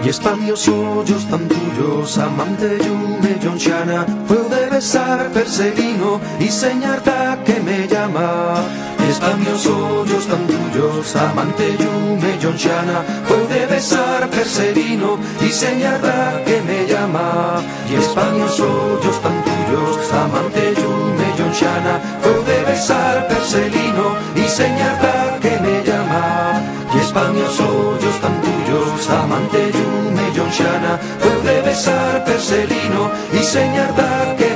Y 0.04 0.10
españos 0.10 0.68
hoyos 0.68 1.24
tan 1.30 1.48
tuyos, 1.48 2.18
amante 2.18 2.80
yume 2.80 3.58
Shana, 3.60 4.08
besar 4.82 5.30
perseguino 5.32 6.20
y 6.40 6.48
señarta 6.48 7.38
que 7.46 7.60
me 7.60 7.88
llama. 7.88 8.66
Y 8.98 9.12
españos 9.12 9.68
hoyos 9.68 10.26
tan 10.26 10.48
tuyos, 10.48 11.16
amante 11.16 11.78
yume 11.78 12.32
Shana, 12.58 13.06
fue 13.28 13.46
de 13.54 13.68
besar 13.68 14.28
perseguino 14.30 15.20
y 15.40 15.50
señarta 15.52 16.42
que 16.48 16.62
me 16.64 16.88
llama. 16.88 17.62
Y 17.92 17.94
españos 17.94 18.60
hoyos 18.60 19.22
tan 19.22 19.38
tuyos, 19.44 20.12
amante 20.14 20.74
yume 20.74 21.30
Shana, 21.54 21.96
fue 22.24 22.44
de 22.52 22.64
besar 22.72 23.28
perseguino 23.28 24.06
y 24.36 24.50
señarta 24.50 25.38
que 25.44 25.60
me 25.60 25.84
llama. 25.84 26.60
Y 26.96 26.98
españos 26.98 27.60
hoyos 27.60 28.18
tan 28.20 28.36
tuyos, 28.42 29.10
amante 29.12 29.72
yume 29.76 30.02
Shana, 30.52 31.00
fue 31.20 31.54
de 31.54 31.62
besar 31.62 32.26
perselino 32.26 33.12
y 33.32 33.44
señarta 33.44 34.36
que 34.38 34.51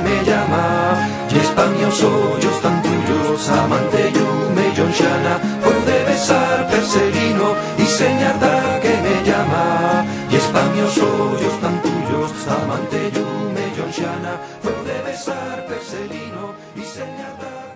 Y 1.56 1.58
españos 1.58 2.02
hoyos 2.02 2.60
tan 2.60 2.82
tuyos, 2.82 3.48
amante 3.48 4.12
yume 4.12 4.74
Shana, 4.74 5.40
fue 5.62 5.90
de 5.90 6.04
besar 6.04 6.68
perselino 6.68 7.54
y 7.78 7.86
señarta 7.86 8.78
que 8.82 8.90
me 8.90 9.24
llama. 9.24 10.04
Y 10.30 10.36
españos 10.36 10.98
hoyos 10.98 11.58
tan 11.62 11.80
tuyos, 11.80 12.30
amante 12.46 13.10
yume 13.10 13.72
Shana, 13.90 14.38
fue 14.62 14.72
de 14.84 15.10
besar 15.10 15.64
perselino 15.66 16.52
y 16.76 16.82
llama. 16.82 17.75